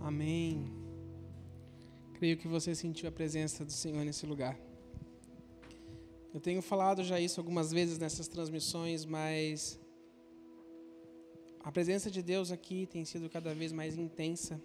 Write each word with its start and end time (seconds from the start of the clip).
Amém. 0.00 0.64
Creio 2.14 2.36
que 2.36 2.48
você 2.48 2.74
sentiu 2.74 3.08
a 3.08 3.12
presença 3.12 3.64
do 3.64 3.72
Senhor 3.72 4.04
nesse 4.04 4.24
lugar. 4.24 4.58
Eu 6.32 6.40
tenho 6.40 6.62
falado 6.62 7.04
já 7.04 7.20
isso 7.20 7.38
algumas 7.38 7.70
vezes 7.70 7.98
nessas 7.98 8.26
transmissões, 8.26 9.04
mas 9.04 9.78
a 11.62 11.70
presença 11.70 12.10
de 12.10 12.22
Deus 12.22 12.50
aqui 12.50 12.86
tem 12.86 13.04
sido 13.04 13.28
cada 13.28 13.52
vez 13.54 13.72
mais 13.72 13.98
intensa. 13.98 14.60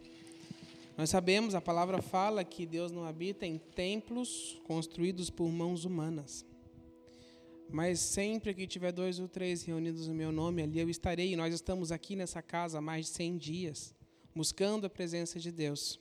Nós 0.98 1.10
sabemos, 1.10 1.54
a 1.54 1.60
palavra 1.60 2.02
fala 2.02 2.44
que 2.44 2.66
Deus 2.66 2.92
não 2.92 3.04
habita 3.04 3.46
em 3.46 3.58
templos 3.58 4.62
construídos 4.64 5.30
por 5.30 5.50
mãos 5.50 5.84
humanas. 5.84 6.46
Mas 7.70 8.00
sempre 8.00 8.54
que 8.54 8.68
tiver 8.68 8.92
dois 8.92 9.20
ou 9.20 9.28
três 9.28 9.64
reunidos 9.64 10.08
no 10.08 10.14
meu 10.14 10.32
nome, 10.32 10.62
ali 10.62 10.80
eu 10.80 10.90
estarei. 10.90 11.34
E 11.34 11.36
nós 11.36 11.54
estamos 11.54 11.92
aqui 11.92 12.16
nessa 12.16 12.42
casa 12.42 12.78
há 12.78 12.82
mais 12.82 13.08
de 13.08 13.12
100 13.14 13.38
dias, 13.38 13.95
buscando 14.36 14.86
a 14.86 14.90
presença 14.90 15.40
de 15.40 15.52
Deus, 15.52 16.00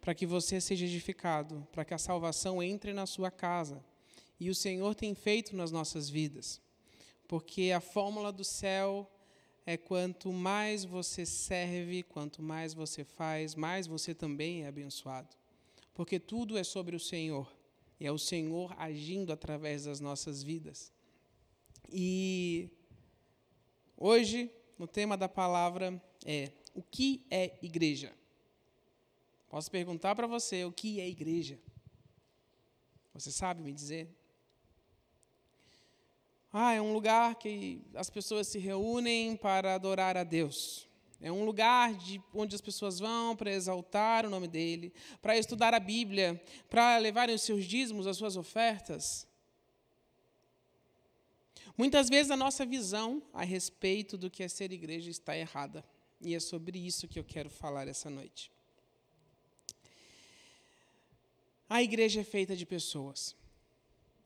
para 0.00 0.14
que 0.14 0.26
você 0.26 0.60
seja 0.60 0.84
edificado, 0.84 1.66
para 1.72 1.84
que 1.84 1.94
a 1.94 1.98
salvação 1.98 2.62
entre 2.62 2.92
na 2.92 3.06
sua 3.06 3.30
casa. 3.30 3.82
E 4.38 4.50
o 4.50 4.54
Senhor 4.54 4.94
tem 4.94 5.14
feito 5.14 5.56
nas 5.56 5.72
nossas 5.72 6.08
vidas. 6.08 6.60
Porque 7.26 7.72
a 7.72 7.80
fórmula 7.80 8.30
do 8.30 8.44
céu 8.44 9.10
é 9.66 9.76
quanto 9.76 10.32
mais 10.32 10.84
você 10.84 11.26
serve, 11.26 12.02
quanto 12.02 12.42
mais 12.42 12.72
você 12.72 13.04
faz, 13.04 13.54
mais 13.54 13.86
você 13.86 14.14
também 14.14 14.64
é 14.64 14.68
abençoado. 14.68 15.36
Porque 15.92 16.18
tudo 16.20 16.56
é 16.56 16.62
sobre 16.62 16.94
o 16.94 17.00
Senhor. 17.00 17.52
E 17.98 18.06
é 18.06 18.12
o 18.12 18.18
Senhor 18.18 18.74
agindo 18.78 19.32
através 19.32 19.84
das 19.84 20.00
nossas 20.00 20.42
vidas. 20.42 20.92
E 21.92 22.70
hoje, 23.96 24.50
o 24.78 24.86
tema 24.86 25.16
da 25.16 25.28
palavra 25.28 26.00
é: 26.24 26.52
o 26.78 26.82
que 26.82 27.26
é 27.28 27.58
igreja? 27.60 28.14
Posso 29.50 29.68
perguntar 29.68 30.14
para 30.14 30.28
você 30.28 30.64
o 30.64 30.70
que 30.70 31.00
é 31.00 31.08
igreja? 31.08 31.58
Você 33.12 33.32
sabe 33.32 33.60
me 33.62 33.72
dizer? 33.72 34.08
Ah, 36.52 36.72
é 36.72 36.80
um 36.80 36.92
lugar 36.92 37.34
que 37.34 37.82
as 37.94 38.08
pessoas 38.08 38.46
se 38.46 38.60
reúnem 38.60 39.36
para 39.36 39.74
adorar 39.74 40.16
a 40.16 40.22
Deus. 40.22 40.86
É 41.20 41.32
um 41.32 41.44
lugar 41.44 41.94
de, 41.94 42.22
onde 42.32 42.54
as 42.54 42.60
pessoas 42.60 43.00
vão 43.00 43.34
para 43.34 43.50
exaltar 43.50 44.24
o 44.24 44.30
nome 44.30 44.46
dele, 44.46 44.92
para 45.20 45.36
estudar 45.36 45.74
a 45.74 45.80
Bíblia, 45.80 46.40
para 46.70 46.96
levarem 46.98 47.34
os 47.34 47.42
seus 47.42 47.64
dízimos, 47.64 48.06
as 48.06 48.16
suas 48.16 48.36
ofertas. 48.36 49.26
Muitas 51.76 52.08
vezes 52.08 52.30
a 52.30 52.36
nossa 52.36 52.64
visão 52.64 53.20
a 53.32 53.42
respeito 53.42 54.16
do 54.16 54.30
que 54.30 54.44
é 54.44 54.48
ser 54.48 54.72
igreja 54.72 55.10
está 55.10 55.36
errada. 55.36 55.84
E 56.20 56.34
é 56.34 56.40
sobre 56.40 56.78
isso 56.78 57.06
que 57.06 57.18
eu 57.18 57.24
quero 57.24 57.48
falar 57.48 57.86
essa 57.86 58.10
noite. 58.10 58.50
A 61.68 61.82
igreja 61.82 62.20
é 62.20 62.24
feita 62.24 62.56
de 62.56 62.64
pessoas. 62.64 63.36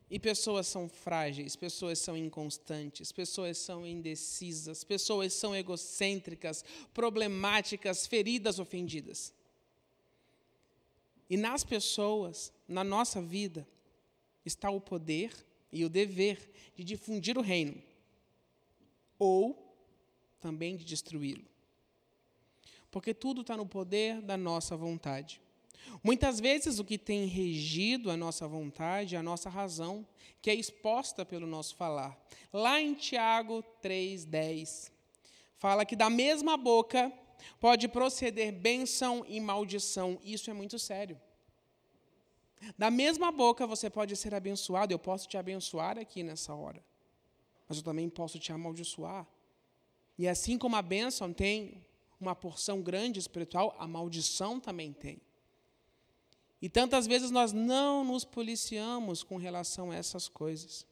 E 0.08 0.18
pessoas 0.18 0.66
são 0.66 0.88
frágeis, 0.88 1.56
pessoas 1.56 1.98
são 1.98 2.16
inconstantes, 2.16 3.10
pessoas 3.10 3.56
são 3.56 3.86
indecisas, 3.86 4.84
pessoas 4.84 5.32
são 5.32 5.56
egocêntricas, 5.56 6.62
problemáticas, 6.92 8.06
feridas, 8.06 8.58
ofendidas. 8.58 9.32
E 11.30 11.36
nas 11.36 11.64
pessoas, 11.64 12.52
na 12.68 12.84
nossa 12.84 13.22
vida, 13.22 13.66
está 14.44 14.70
o 14.70 14.80
poder 14.80 15.32
e 15.72 15.82
o 15.82 15.88
dever 15.88 16.52
de 16.76 16.84
difundir 16.84 17.38
o 17.38 17.40
reino, 17.40 17.82
ou 19.18 19.74
também 20.40 20.76
de 20.76 20.84
destruí-lo. 20.84 21.51
Porque 22.92 23.12
tudo 23.14 23.40
está 23.40 23.56
no 23.56 23.66
poder 23.66 24.20
da 24.20 24.36
nossa 24.36 24.76
vontade. 24.76 25.40
Muitas 26.04 26.38
vezes 26.38 26.78
o 26.78 26.84
que 26.84 26.98
tem 26.98 27.26
regido 27.26 28.10
a 28.10 28.16
nossa 28.16 28.46
vontade 28.46 29.16
a 29.16 29.22
nossa 29.22 29.48
razão, 29.48 30.06
que 30.40 30.50
é 30.50 30.54
exposta 30.54 31.24
pelo 31.24 31.46
nosso 31.46 31.74
falar. 31.74 32.16
Lá 32.52 32.80
em 32.80 32.94
Tiago 32.94 33.64
3:10 33.82 34.92
fala 35.56 35.86
que 35.86 35.96
da 35.96 36.10
mesma 36.10 36.56
boca 36.56 37.10
pode 37.58 37.88
proceder 37.88 38.52
bênção 38.52 39.24
e 39.26 39.40
maldição. 39.40 40.20
Isso 40.22 40.50
é 40.50 40.52
muito 40.52 40.78
sério. 40.78 41.20
Da 42.76 42.90
mesma 42.90 43.32
boca 43.32 43.66
você 43.66 43.88
pode 43.88 44.14
ser 44.16 44.34
abençoado, 44.34 44.92
eu 44.92 44.98
posso 44.98 45.26
te 45.26 45.36
abençoar 45.36 45.98
aqui 45.98 46.22
nessa 46.22 46.54
hora. 46.54 46.84
Mas 47.66 47.78
eu 47.78 47.84
também 47.84 48.08
posso 48.10 48.38
te 48.38 48.52
amaldiçoar. 48.52 49.26
E 50.18 50.28
assim 50.28 50.58
como 50.58 50.76
a 50.76 50.82
bênção 50.82 51.32
tem 51.32 51.82
uma 52.22 52.34
porção 52.34 52.80
grande 52.80 53.18
espiritual, 53.18 53.74
a 53.78 53.86
maldição 53.86 54.58
também 54.58 54.92
tem. 54.92 55.20
E 56.60 56.68
tantas 56.68 57.06
vezes 57.06 57.30
nós 57.30 57.52
não 57.52 58.04
nos 58.04 58.24
policiamos 58.24 59.24
com 59.24 59.36
relação 59.36 59.90
a 59.90 59.96
essas 59.96 60.28
coisas. 60.28 60.86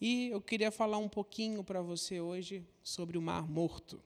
E 0.00 0.28
eu 0.28 0.40
queria 0.40 0.70
falar 0.70 0.98
um 0.98 1.08
pouquinho 1.08 1.64
para 1.64 1.82
você 1.82 2.20
hoje 2.20 2.64
sobre 2.82 3.18
o 3.18 3.22
Mar 3.22 3.46
Morto. 3.48 4.00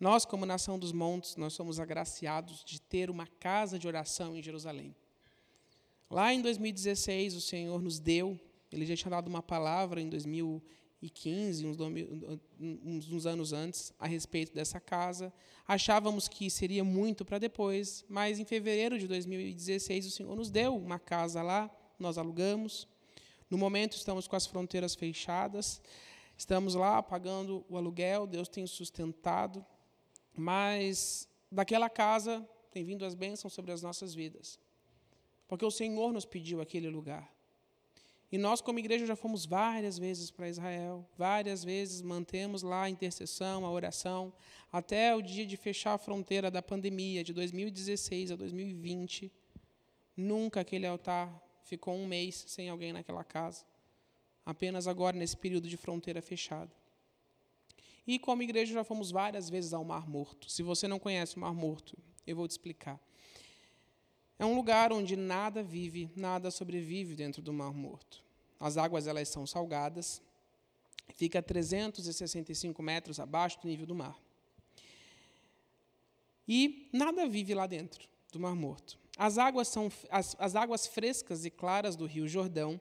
Nós, 0.00 0.24
como 0.24 0.44
nação 0.44 0.78
dos 0.78 0.92
montes, 0.92 1.36
nós 1.36 1.52
somos 1.52 1.78
agraciados 1.78 2.64
de 2.64 2.80
ter 2.80 3.08
uma 3.08 3.26
casa 3.26 3.78
de 3.78 3.86
oração 3.86 4.34
em 4.34 4.42
Jerusalém. 4.42 4.96
Lá 6.10 6.34
em 6.34 6.42
2016, 6.42 7.36
o 7.36 7.40
Senhor 7.40 7.80
nos 7.80 8.00
deu, 8.00 8.40
ele 8.72 8.84
já 8.84 8.96
tinha 8.96 9.10
dado 9.10 9.28
uma 9.28 9.42
palavra 9.42 10.00
em 10.00 10.08
2016, 10.08 10.81
2015, 11.02 11.66
uns, 11.66 13.10
uns, 13.10 13.26
anos 13.26 13.52
antes, 13.52 13.92
a 13.98 14.06
respeito 14.06 14.54
dessa 14.54 14.78
casa. 14.78 15.32
Achávamos 15.66 16.28
que 16.28 16.48
seria 16.48 16.84
muito 16.84 17.24
para 17.24 17.38
depois, 17.38 18.04
mas 18.08 18.38
em 18.38 18.44
fevereiro 18.44 18.96
de 18.98 19.08
2016 19.08 20.06
o 20.06 20.10
Senhor 20.10 20.36
nos 20.36 20.48
deu 20.48 20.76
uma 20.76 21.00
casa 21.00 21.42
lá, 21.42 21.68
nós 21.98 22.18
alugamos. 22.18 22.86
No 23.50 23.58
momento 23.58 23.96
estamos 23.96 24.28
com 24.28 24.36
as 24.36 24.46
fronteiras 24.46 24.94
fechadas, 24.94 25.82
estamos 26.38 26.76
lá 26.76 27.02
pagando 27.02 27.64
o 27.68 27.76
aluguel, 27.76 28.26
Deus 28.26 28.48
tem 28.48 28.64
sustentado, 28.66 29.64
mas 30.34 31.28
daquela 31.50 31.90
casa 31.90 32.48
tem 32.70 32.84
vindo 32.84 33.04
as 33.04 33.14
bênçãos 33.14 33.52
sobre 33.52 33.72
as 33.72 33.82
nossas 33.82 34.14
vidas, 34.14 34.58
porque 35.48 35.64
o 35.64 35.70
Senhor 35.70 36.12
nos 36.12 36.24
pediu 36.24 36.60
aquele 36.60 36.88
lugar. 36.88 37.28
E 38.32 38.38
nós, 38.38 38.62
como 38.62 38.78
igreja, 38.78 39.04
já 39.04 39.14
fomos 39.14 39.44
várias 39.44 39.98
vezes 39.98 40.30
para 40.30 40.48
Israel, 40.48 41.06
várias 41.18 41.62
vezes 41.62 42.00
mantemos 42.00 42.62
lá 42.62 42.84
a 42.84 42.88
intercessão, 42.88 43.66
a 43.66 43.70
oração, 43.70 44.32
até 44.72 45.14
o 45.14 45.20
dia 45.20 45.44
de 45.44 45.54
fechar 45.54 45.92
a 45.92 45.98
fronteira 45.98 46.50
da 46.50 46.62
pandemia, 46.62 47.22
de 47.22 47.34
2016 47.34 48.30
a 48.30 48.36
2020. 48.36 49.30
Nunca 50.16 50.62
aquele 50.62 50.86
altar 50.86 51.30
ficou 51.62 51.94
um 51.94 52.06
mês 52.06 52.46
sem 52.48 52.70
alguém 52.70 52.90
naquela 52.94 53.22
casa. 53.22 53.66
Apenas 54.46 54.88
agora, 54.88 55.14
nesse 55.14 55.36
período 55.36 55.68
de 55.68 55.76
fronteira 55.76 56.22
fechada. 56.22 56.72
E 58.06 58.18
como 58.18 58.42
igreja 58.42 58.72
já 58.72 58.82
fomos 58.82 59.10
várias 59.10 59.50
vezes 59.50 59.74
ao 59.74 59.84
Mar 59.84 60.08
Morto. 60.08 60.50
Se 60.50 60.62
você 60.62 60.88
não 60.88 60.98
conhece 60.98 61.36
o 61.36 61.40
Mar 61.40 61.52
Morto, 61.52 61.98
eu 62.26 62.34
vou 62.34 62.48
te 62.48 62.52
explicar. 62.52 62.98
É 64.42 64.44
um 64.44 64.56
lugar 64.56 64.92
onde 64.92 65.14
nada 65.14 65.62
vive, 65.62 66.10
nada 66.16 66.50
sobrevive 66.50 67.14
dentro 67.14 67.40
do 67.40 67.52
Mar 67.52 67.72
Morto. 67.72 68.24
As 68.58 68.76
águas 68.76 69.06
elas 69.06 69.28
são 69.28 69.46
salgadas, 69.46 70.20
fica 71.14 71.38
a 71.38 71.42
365 71.42 72.82
metros 72.82 73.20
abaixo 73.20 73.60
do 73.60 73.68
nível 73.68 73.86
do 73.86 73.94
mar. 73.94 74.18
E 76.48 76.88
nada 76.92 77.28
vive 77.28 77.54
lá 77.54 77.68
dentro 77.68 78.08
do 78.32 78.40
Mar 78.40 78.56
Morto. 78.56 78.98
As 79.16 79.38
águas, 79.38 79.68
são, 79.68 79.88
as, 80.10 80.34
as 80.36 80.56
águas 80.56 80.88
frescas 80.88 81.44
e 81.44 81.50
claras 81.50 81.94
do 81.94 82.04
Rio 82.04 82.26
Jordão, 82.26 82.80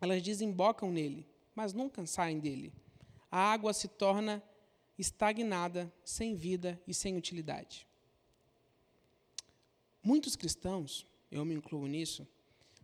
elas 0.00 0.22
desembocam 0.22 0.90
nele, 0.90 1.28
mas 1.54 1.74
nunca 1.74 2.06
saem 2.06 2.40
dele. 2.40 2.72
A 3.30 3.52
água 3.52 3.74
se 3.74 3.88
torna 3.88 4.42
estagnada, 4.98 5.92
sem 6.02 6.34
vida 6.34 6.80
e 6.86 6.94
sem 6.94 7.14
utilidade. 7.14 7.86
Muitos 10.02 10.34
cristãos, 10.34 11.06
eu 11.30 11.44
me 11.44 11.54
incluo 11.54 11.86
nisso, 11.86 12.26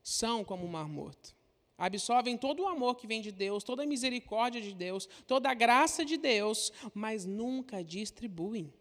são 0.03 0.45
como 0.45 0.65
o 0.65 0.69
mar 0.69 0.89
morto. 0.89 1.37
Absorvem 1.77 2.37
todo 2.37 2.63
o 2.63 2.67
amor 2.67 2.97
que 2.97 3.07
vem 3.07 3.21
de 3.21 3.31
Deus, 3.31 3.63
toda 3.63 3.83
a 3.83 3.87
misericórdia 3.87 4.61
de 4.61 4.75
Deus, 4.75 5.09
toda 5.27 5.49
a 5.49 5.55
graça 5.55 6.05
de 6.05 6.17
Deus, 6.17 6.73
mas 6.95 7.25
nunca 7.25 7.85
distribuem. 7.85 8.73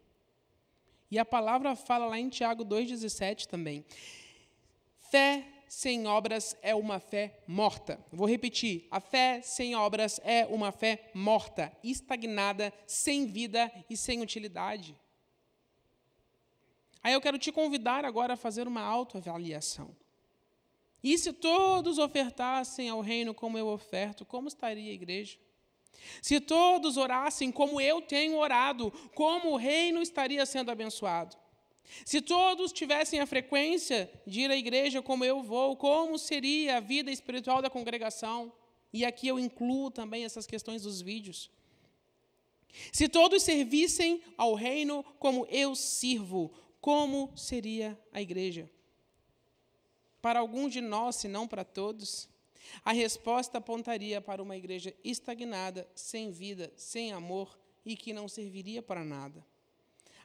E 1.10 1.18
a 1.18 1.25
palavra 1.25 1.75
fala 1.75 2.07
lá 2.07 2.19
em 2.19 2.30
Tiago 2.30 2.66
2,17 2.66 3.45
também. 3.45 3.86
Fé 5.12 5.45
sem 5.68 6.07
obras 6.07 6.57
é 6.62 6.74
uma 6.74 7.00
fé 7.00 7.39
morta. 7.48 8.00
Vou 8.12 8.28
repetir: 8.28 8.88
a 8.89 9.00
fé 9.00 9.42
sem 9.42 9.75
obras 9.75 10.19
é 10.24 10.45
uma 10.48 10.72
fé 10.72 11.12
morta, 11.13 11.72
estagnada, 11.84 12.74
sem 12.86 13.25
vida 13.25 13.72
e 13.89 13.95
sem 13.95 14.22
utilidade. 14.22 14.98
Aí 17.03 17.13
eu 17.13 17.21
quero 17.21 17.38
te 17.38 17.51
convidar 17.51 18.05
agora 18.05 18.33
a 18.33 18.38
fazer 18.38 18.67
uma 18.67 18.81
autoavaliação. 18.81 19.95
E 21.03 21.17
se 21.17 21.31
todos 21.31 21.97
ofertassem 21.97 22.89
ao 22.89 23.01
reino 23.01 23.33
como 23.33 23.57
eu 23.57 23.67
oferto, 23.67 24.25
como 24.25 24.47
estaria 24.47 24.91
a 24.91 24.94
igreja? 24.94 25.38
Se 26.21 26.39
todos 26.39 26.97
orassem 26.97 27.51
como 27.51 27.79
eu 27.79 28.01
tenho 28.01 28.38
orado, 28.38 28.91
como 29.13 29.51
o 29.51 29.57
reino 29.57 30.01
estaria 30.01 30.45
sendo 30.45 30.71
abençoado? 30.71 31.38
Se 32.05 32.21
todos 32.21 32.73
tivessem 32.73 33.19
a 33.19 33.25
frequência 33.25 34.11
de 34.25 34.41
ir 34.41 34.51
à 34.51 34.57
igreja 34.57 35.01
como 35.01 35.23
eu 35.23 35.41
vou, 35.41 35.75
como 35.77 36.17
seria 36.17 36.77
a 36.77 36.79
vida 36.81 37.11
espiritual 37.11 37.61
da 37.61 37.69
congregação? 37.69 38.51
E 38.91 39.05
aqui 39.05 39.27
eu 39.27 39.39
incluo 39.39 39.89
também 39.89 40.25
essas 40.25 40.45
questões 40.45 40.83
dos 40.83 41.01
vídeos. 41.01 41.50
Se 42.91 43.07
todos 43.07 43.43
servissem 43.43 44.21
ao 44.38 44.53
reino 44.53 45.03
como 45.19 45.47
eu 45.50 45.75
sirvo, 45.75 46.53
como 46.79 47.31
seria 47.35 48.00
a 48.12 48.21
igreja? 48.21 48.69
Para 50.21 50.39
alguns 50.39 50.74
de 50.74 50.81
nós, 50.81 51.15
se 51.15 51.27
não 51.27 51.47
para 51.47 51.63
todos, 51.63 52.29
a 52.83 52.91
resposta 52.91 53.57
apontaria 53.57 54.21
para 54.21 54.41
uma 54.41 54.57
igreja 54.57 54.94
estagnada, 55.03 55.88
sem 55.95 56.31
vida, 56.31 56.71
sem 56.75 57.12
amor 57.12 57.57
e 57.85 57.95
que 57.95 58.13
não 58.13 58.27
serviria 58.27 58.81
para 58.81 59.03
nada. 59.03 59.45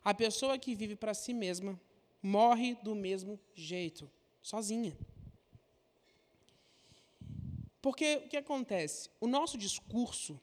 A 0.05 0.13
pessoa 0.13 0.59
que 0.59 0.75
vive 0.75 0.97
para 0.97 1.15
si 1.15 1.33
mesma 1.33 1.81
morre 2.23 2.75
do 2.83 2.95
mesmo 2.95 3.39
jeito, 3.55 4.11
sozinha. 4.43 4.97
Porque 7.81 8.23
o 8.25 8.29
que 8.29 8.37
acontece? 8.37 9.11
O 9.21 9.27
nosso 9.27 9.59
discurso, 9.59 10.41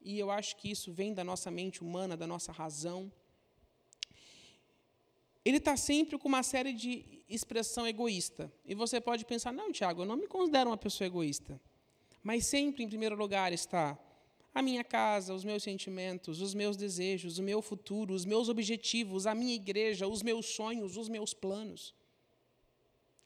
e 0.00 0.18
eu 0.18 0.30
acho 0.30 0.56
que 0.56 0.70
isso 0.70 0.92
vem 0.92 1.14
da 1.14 1.22
nossa 1.22 1.50
mente 1.50 1.82
humana, 1.82 2.16
da 2.16 2.26
nossa 2.26 2.50
razão, 2.50 3.10
ele 5.44 5.56
está 5.56 5.76
sempre 5.76 6.18
com 6.18 6.28
uma 6.28 6.42
série 6.42 6.72
de 6.72 7.22
expressão 7.28 7.86
egoísta. 7.86 8.52
E 8.64 8.74
você 8.74 9.00
pode 9.00 9.24
pensar, 9.24 9.52
não, 9.52 9.72
Tiago, 9.72 10.02
eu 10.02 10.06
não 10.06 10.16
me 10.16 10.26
considero 10.26 10.70
uma 10.70 10.76
pessoa 10.76 11.06
egoísta. 11.06 11.60
Mas 12.22 12.46
sempre, 12.46 12.84
em 12.84 12.88
primeiro 12.88 13.16
lugar, 13.16 13.52
está 13.52 13.98
a 14.54 14.62
minha 14.62 14.84
casa, 14.84 15.34
os 15.34 15.44
meus 15.44 15.62
sentimentos, 15.62 16.40
os 16.40 16.54
meus 16.54 16.76
desejos, 16.76 17.38
o 17.38 17.42
meu 17.42 17.60
futuro, 17.60 18.14
os 18.14 18.24
meus 18.24 18.48
objetivos, 18.48 19.26
a 19.26 19.34
minha 19.34 19.54
igreja, 19.54 20.06
os 20.06 20.22
meus 20.22 20.46
sonhos, 20.46 20.96
os 20.96 21.08
meus 21.08 21.34
planos. 21.34 21.94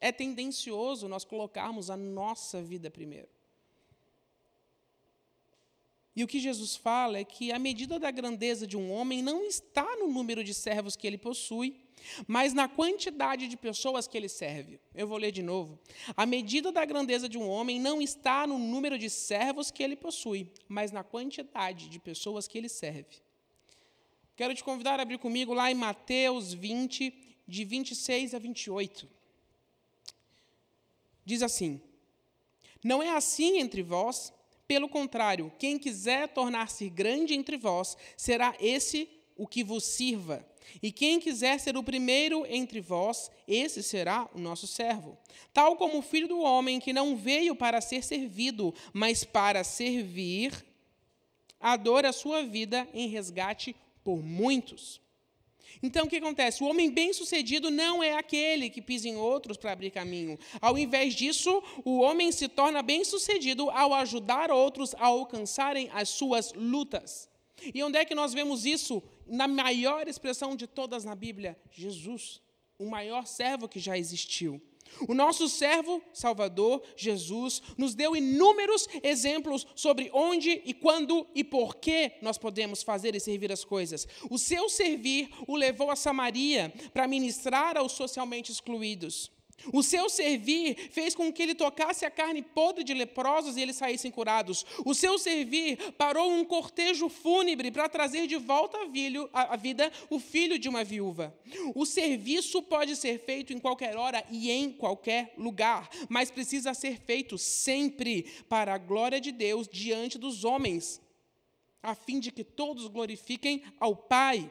É 0.00 0.12
tendencioso 0.12 1.08
nós 1.08 1.24
colocarmos 1.24 1.90
a 1.90 1.96
nossa 1.96 2.62
vida 2.62 2.90
primeiro. 2.90 3.28
E 6.16 6.24
o 6.24 6.26
que 6.26 6.40
Jesus 6.40 6.74
fala 6.74 7.18
é 7.18 7.24
que 7.24 7.52
a 7.52 7.58
medida 7.58 7.98
da 7.98 8.10
grandeza 8.10 8.66
de 8.66 8.74
um 8.74 8.90
homem 8.90 9.22
não 9.22 9.44
está 9.44 9.86
no 9.96 10.08
número 10.08 10.42
de 10.42 10.54
servos 10.54 10.96
que 10.96 11.06
ele 11.06 11.18
possui, 11.18 11.76
mas 12.26 12.54
na 12.54 12.66
quantidade 12.66 13.46
de 13.46 13.56
pessoas 13.56 14.08
que 14.08 14.16
ele 14.16 14.28
serve. 14.28 14.80
Eu 14.94 15.06
vou 15.06 15.18
ler 15.18 15.30
de 15.30 15.42
novo. 15.42 15.78
A 16.16 16.24
medida 16.24 16.72
da 16.72 16.86
grandeza 16.86 17.28
de 17.28 17.36
um 17.36 17.46
homem 17.46 17.78
não 17.78 18.00
está 18.00 18.46
no 18.46 18.58
número 18.58 18.98
de 18.98 19.10
servos 19.10 19.70
que 19.70 19.82
ele 19.82 19.94
possui, 19.94 20.50
mas 20.66 20.90
na 20.90 21.04
quantidade 21.04 21.90
de 21.90 21.98
pessoas 21.98 22.48
que 22.48 22.56
ele 22.56 22.70
serve. 22.70 23.22
Quero 24.34 24.54
te 24.54 24.64
convidar 24.64 24.98
a 24.98 25.02
abrir 25.02 25.18
comigo 25.18 25.52
lá 25.52 25.70
em 25.70 25.74
Mateus 25.74 26.54
20, 26.54 27.12
de 27.46 27.64
26 27.64 28.32
a 28.34 28.38
28. 28.38 29.06
Diz 31.26 31.42
assim: 31.42 31.80
Não 32.82 33.02
é 33.02 33.10
assim 33.10 33.58
entre 33.58 33.82
vós, 33.82 34.32
pelo 34.66 34.88
contrário, 34.88 35.52
quem 35.58 35.78
quiser 35.78 36.28
tornar-se 36.28 36.88
grande 36.88 37.34
entre 37.34 37.56
vós, 37.56 37.96
será 38.16 38.54
esse 38.60 39.08
o 39.36 39.46
que 39.46 39.62
vos 39.62 39.84
sirva. 39.84 40.44
E 40.82 40.90
quem 40.90 41.20
quiser 41.20 41.60
ser 41.60 41.76
o 41.76 41.82
primeiro 41.82 42.44
entre 42.46 42.80
vós, 42.80 43.30
esse 43.46 43.82
será 43.82 44.28
o 44.34 44.38
nosso 44.38 44.66
servo. 44.66 45.16
Tal 45.52 45.76
como 45.76 45.98
o 45.98 46.02
filho 46.02 46.26
do 46.26 46.40
homem 46.40 46.80
que 46.80 46.92
não 46.92 47.16
veio 47.16 47.54
para 47.54 47.80
ser 47.80 48.02
servido, 48.02 48.74
mas 48.92 49.22
para 49.22 49.62
servir, 49.62 50.52
a 51.60 51.76
dor 51.76 52.04
a 52.04 52.12
sua 52.12 52.42
vida 52.42 52.88
em 52.92 53.08
resgate 53.08 53.74
por 54.02 54.22
muitos. 54.22 55.00
Então, 55.82 56.06
o 56.06 56.08
que 56.08 56.16
acontece? 56.16 56.62
O 56.62 56.66
homem 56.66 56.90
bem-sucedido 56.90 57.70
não 57.70 58.02
é 58.02 58.16
aquele 58.16 58.70
que 58.70 58.82
pisa 58.82 59.08
em 59.08 59.16
outros 59.16 59.56
para 59.56 59.72
abrir 59.72 59.90
caminho. 59.90 60.38
Ao 60.60 60.76
invés 60.78 61.14
disso, 61.14 61.62
o 61.84 62.00
homem 62.00 62.32
se 62.32 62.48
torna 62.48 62.82
bem-sucedido 62.82 63.70
ao 63.70 63.94
ajudar 63.94 64.50
outros 64.50 64.94
a 64.94 65.06
alcançarem 65.06 65.88
as 65.92 66.08
suas 66.08 66.52
lutas. 66.54 67.28
E 67.74 67.82
onde 67.82 67.98
é 67.98 68.04
que 68.04 68.14
nós 68.14 68.32
vemos 68.32 68.64
isso? 68.64 69.02
Na 69.26 69.48
maior 69.48 70.06
expressão 70.06 70.54
de 70.54 70.66
todas 70.66 71.04
na 71.04 71.14
Bíblia: 71.14 71.58
Jesus, 71.72 72.40
o 72.78 72.86
maior 72.86 73.26
servo 73.26 73.68
que 73.68 73.80
já 73.80 73.96
existiu. 73.98 74.60
O 75.08 75.14
nosso 75.14 75.48
servo 75.48 76.02
Salvador, 76.12 76.82
Jesus, 76.96 77.62
nos 77.76 77.94
deu 77.94 78.16
inúmeros 78.16 78.88
exemplos 79.02 79.66
sobre 79.74 80.10
onde 80.12 80.62
e 80.64 80.72
quando 80.72 81.26
e 81.34 81.44
por 81.44 81.76
que 81.76 82.12
nós 82.22 82.38
podemos 82.38 82.82
fazer 82.82 83.14
e 83.14 83.20
servir 83.20 83.52
as 83.52 83.64
coisas. 83.64 84.06
O 84.30 84.38
seu 84.38 84.68
servir 84.68 85.28
o 85.46 85.56
levou 85.56 85.90
a 85.90 85.96
Samaria 85.96 86.72
para 86.92 87.08
ministrar 87.08 87.76
aos 87.76 87.92
socialmente 87.92 88.50
excluídos. 88.50 89.35
O 89.72 89.82
seu 89.82 90.08
servir 90.08 90.76
fez 90.90 91.14
com 91.14 91.32
que 91.32 91.42
ele 91.42 91.54
tocasse 91.54 92.04
a 92.04 92.10
carne 92.10 92.42
podre 92.42 92.84
de 92.84 92.94
leprosos 92.94 93.56
e 93.56 93.62
eles 93.62 93.76
saíssem 93.76 94.10
curados. 94.10 94.64
O 94.84 94.94
seu 94.94 95.18
servir 95.18 95.92
parou 95.92 96.30
um 96.30 96.44
cortejo 96.44 97.08
fúnebre 97.08 97.70
para 97.70 97.88
trazer 97.88 98.26
de 98.26 98.36
volta 98.36 98.78
à 99.32 99.56
vida 99.56 99.92
o 100.10 100.18
filho 100.18 100.58
de 100.58 100.68
uma 100.68 100.84
viúva. 100.84 101.36
O 101.74 101.84
serviço 101.84 102.62
pode 102.62 102.94
ser 102.96 103.18
feito 103.18 103.52
em 103.52 103.58
qualquer 103.58 103.96
hora 103.96 104.24
e 104.30 104.50
em 104.50 104.70
qualquer 104.70 105.34
lugar, 105.36 105.88
mas 106.08 106.30
precisa 106.30 106.74
ser 106.74 106.98
feito 107.00 107.38
sempre 107.38 108.22
para 108.48 108.74
a 108.74 108.78
glória 108.78 109.20
de 109.20 109.32
Deus 109.32 109.66
diante 109.66 110.18
dos 110.18 110.44
homens, 110.44 111.00
a 111.82 111.94
fim 111.94 112.20
de 112.20 112.30
que 112.30 112.44
todos 112.44 112.86
glorifiquem 112.86 113.62
ao 113.80 113.96
Pai. 113.96 114.50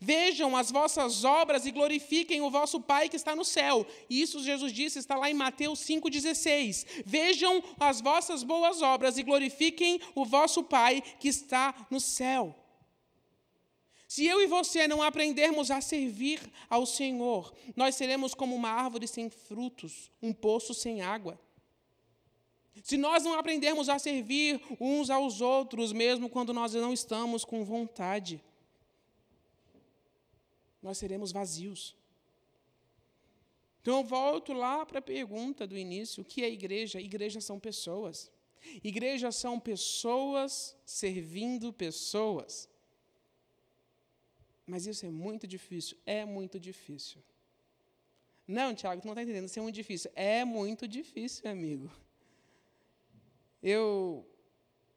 Vejam 0.00 0.56
as 0.56 0.70
vossas 0.70 1.24
obras 1.24 1.66
e 1.66 1.70
glorifiquem 1.70 2.40
o 2.40 2.50
vosso 2.50 2.80
Pai 2.80 3.08
que 3.08 3.16
está 3.16 3.34
no 3.34 3.44
céu. 3.44 3.86
Isso 4.08 4.42
Jesus 4.42 4.72
disse, 4.72 4.98
está 4.98 5.16
lá 5.16 5.30
em 5.30 5.34
Mateus 5.34 5.80
5,16. 5.80 7.02
Vejam 7.04 7.62
as 7.78 8.00
vossas 8.00 8.42
boas 8.42 8.82
obras 8.82 9.18
e 9.18 9.22
glorifiquem 9.22 10.00
o 10.14 10.24
vosso 10.24 10.62
Pai 10.62 11.02
que 11.18 11.28
está 11.28 11.74
no 11.90 12.00
céu. 12.00 12.54
Se 14.08 14.24
eu 14.24 14.40
e 14.40 14.46
você 14.46 14.88
não 14.88 15.02
aprendermos 15.02 15.70
a 15.70 15.82
servir 15.82 16.40
ao 16.70 16.86
Senhor, 16.86 17.52
nós 17.76 17.94
seremos 17.94 18.32
como 18.32 18.56
uma 18.56 18.70
árvore 18.70 19.06
sem 19.06 19.28
frutos, 19.28 20.10
um 20.22 20.32
poço 20.32 20.72
sem 20.72 21.02
água. 21.02 21.38
Se 22.82 22.96
nós 22.96 23.24
não 23.24 23.34
aprendermos 23.34 23.88
a 23.88 23.98
servir 23.98 24.60
uns 24.80 25.10
aos 25.10 25.42
outros, 25.42 25.92
mesmo 25.92 26.30
quando 26.30 26.54
nós 26.54 26.72
não 26.72 26.92
estamos 26.92 27.44
com 27.44 27.64
vontade, 27.64 28.42
nós 30.82 30.98
seremos 30.98 31.32
vazios. 31.32 31.96
Então 33.80 33.98
eu 33.98 34.04
volto 34.04 34.52
lá 34.52 34.84
para 34.84 34.98
a 34.98 35.02
pergunta 35.02 35.66
do 35.66 35.76
início: 35.76 36.22
o 36.22 36.24
que 36.24 36.42
é 36.42 36.50
igreja? 36.50 37.00
Igreja 37.00 37.40
são 37.40 37.58
pessoas. 37.58 38.30
Igreja 38.82 39.30
são 39.32 39.58
pessoas 39.58 40.76
servindo 40.84 41.72
pessoas. 41.72 42.68
Mas 44.66 44.86
isso 44.86 45.06
é 45.06 45.10
muito 45.10 45.46
difícil. 45.46 45.96
É 46.04 46.24
muito 46.24 46.60
difícil. 46.60 47.22
Não, 48.46 48.74
Tiago, 48.74 49.00
tu 49.00 49.06
não 49.06 49.12
está 49.12 49.22
entendendo. 49.22 49.46
Isso 49.46 49.58
é 49.58 49.62
muito 49.62 49.74
difícil. 49.74 50.10
É 50.14 50.44
muito 50.44 50.86
difícil, 50.86 51.50
amigo. 51.50 51.90
Eu 53.62 54.26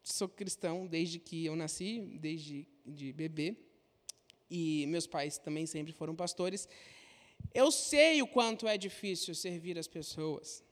sou 0.04 0.28
cristão 0.28 0.88
desde 0.88 1.20
que 1.20 1.46
eu 1.46 1.56
nasci, 1.56 2.02
desde 2.20 2.68
de 2.86 3.14
bebê 3.14 3.71
e 4.52 4.86
meus 4.88 5.08
pais 5.08 5.38
também 5.38 5.66
sempre 5.66 5.94
foram 5.94 6.14
pastores, 6.14 6.68
eu 7.54 7.72
sei 7.72 8.22
o 8.22 8.28
quanto 8.28 8.68
é 8.68 8.78
difícil 8.78 9.34
servir 9.34 9.80
as 9.80 9.88
pessoas. 9.88 10.64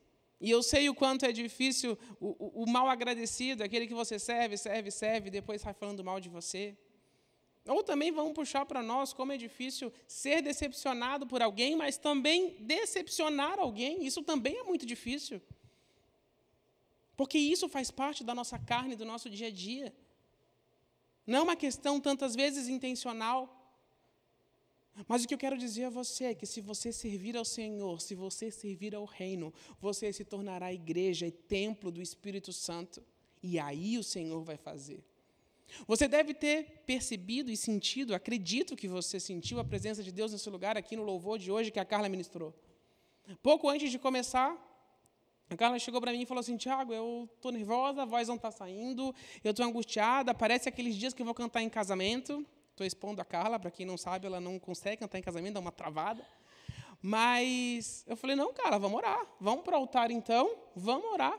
E 0.41 0.49
eu 0.49 0.61
sei 0.61 0.87
o 0.89 0.95
quanto 0.95 1.25
é 1.25 1.31
difícil 1.31 1.97
o, 2.19 2.27
o, 2.27 2.63
o, 2.63 2.69
mal 2.69 2.87
agradecido, 2.87 3.63
aquele 3.63 3.87
que 3.87 3.93
você 3.93 4.17
serve, 4.17 4.57
serve, 4.57 4.91
serve, 4.91 5.27
e 5.27 5.31
depois 5.31 5.61
sai 5.61 5.73
falando 5.73 6.03
mal 6.03 6.19
de 6.19 6.29
você. 6.29 6.77
Ou 7.67 7.83
também 7.83 8.11
vamos 8.11 8.33
puxar 8.33 8.65
para 8.65 8.81
nós 8.81 9.11
como 9.11 9.31
é 9.31 9.37
difícil 9.37 9.91
ser 10.07 10.41
decepcionado 10.41 11.27
por 11.27 11.41
alguém, 11.41 11.75
mas 11.75 11.97
também 11.97 12.55
decepcionar 12.61 13.59
alguém. 13.59 14.05
Isso 14.05 14.23
também 14.23 14.57
é 14.57 14.63
muito 14.63 14.85
difícil. 14.85 15.41
Porque 17.17 17.37
isso 17.37 17.67
faz 17.67 17.91
parte 17.91 18.23
da 18.23 18.33
nossa 18.33 18.57
carne, 18.57 18.95
do 18.95 19.03
nosso 19.03 19.29
dia 19.29 19.47
a 19.47 19.51
dia. 19.51 19.93
Não 21.27 21.39
é 21.39 21.41
uma 21.41 21.55
questão 21.55 21.99
tantas 21.99 22.33
vezes 22.33 22.69
intencional, 22.69 23.58
mas 25.07 25.23
o 25.23 25.27
que 25.27 25.33
eu 25.33 25.37
quero 25.37 25.57
dizer 25.57 25.85
a 25.85 25.89
você 25.89 26.25
é 26.25 26.33
que 26.35 26.45
se 26.45 26.61
você 26.61 26.91
servir 26.91 27.37
ao 27.37 27.45
Senhor, 27.45 28.01
se 28.01 28.15
você 28.15 28.51
servir 28.51 28.95
ao 28.95 29.05
reino, 29.05 29.53
você 29.79 30.11
se 30.11 30.25
tornará 30.25 30.73
igreja 30.73 31.25
e 31.25 31.31
templo 31.31 31.91
do 31.91 32.01
Espírito 32.01 32.51
Santo. 32.51 33.03
E 33.41 33.57
aí 33.59 33.97
o 33.97 34.03
Senhor 34.03 34.43
vai 34.43 34.57
fazer. 34.57 35.03
Você 35.87 36.07
deve 36.07 36.33
ter 36.33 36.83
percebido 36.85 37.51
e 37.51 37.57
sentido, 37.57 38.15
acredito 38.15 38.75
que 38.75 38.87
você 38.87 39.19
sentiu 39.19 39.59
a 39.59 39.63
presença 39.63 40.03
de 40.03 40.11
Deus 40.11 40.31
nesse 40.31 40.49
lugar 40.49 40.75
aqui 40.77 40.95
no 40.95 41.03
louvor 41.03 41.37
de 41.37 41.51
hoje 41.51 41.71
que 41.71 41.79
a 41.79 41.85
Carla 41.85 42.09
ministrou. 42.09 42.53
Pouco 43.41 43.69
antes 43.69 43.91
de 43.91 43.99
começar, 43.99 44.57
A 45.51 45.57
Carla 45.57 45.79
chegou 45.79 45.99
para 45.99 46.11
mim 46.11 46.21
e 46.21 46.25
falou 46.27 46.41
assim: 46.41 46.55
Tiago, 46.55 46.93
eu 46.93 47.27
estou 47.35 47.51
nervosa, 47.51 48.03
a 48.03 48.05
voz 48.05 48.27
não 48.27 48.35
está 48.35 48.51
saindo, 48.51 49.13
eu 49.43 49.49
estou 49.49 49.65
angustiada, 49.65 50.33
parece 50.33 50.69
aqueles 50.69 50.95
dias 50.95 51.13
que 51.13 51.21
eu 51.21 51.25
vou 51.25 51.33
cantar 51.33 51.63
em 51.63 51.69
casamento. 51.69 52.45
Estou 52.79 52.87
expondo 52.87 53.21
a 53.21 53.25
Carla, 53.25 53.59
para 53.59 53.69
quem 53.69 53.85
não 53.85 53.97
sabe, 53.97 54.25
ela 54.25 54.39
não 54.39 54.57
consegue 54.57 54.95
cantar 54.95 55.19
em 55.19 55.21
casamento, 55.21 55.55
dá 55.55 55.59
uma 55.59 55.71
travada. 55.71 56.25
Mas 57.01 58.05
eu 58.07 58.15
falei: 58.15 58.37
não, 58.37 58.53
cara, 58.53 58.77
vamos 58.77 58.97
orar. 58.97 59.27
Vamos 59.37 59.65
para 59.65 59.77
o 59.77 59.81
altar 59.81 60.11
então, 60.11 60.57
vamos 60.73 61.11
orar. 61.11 61.37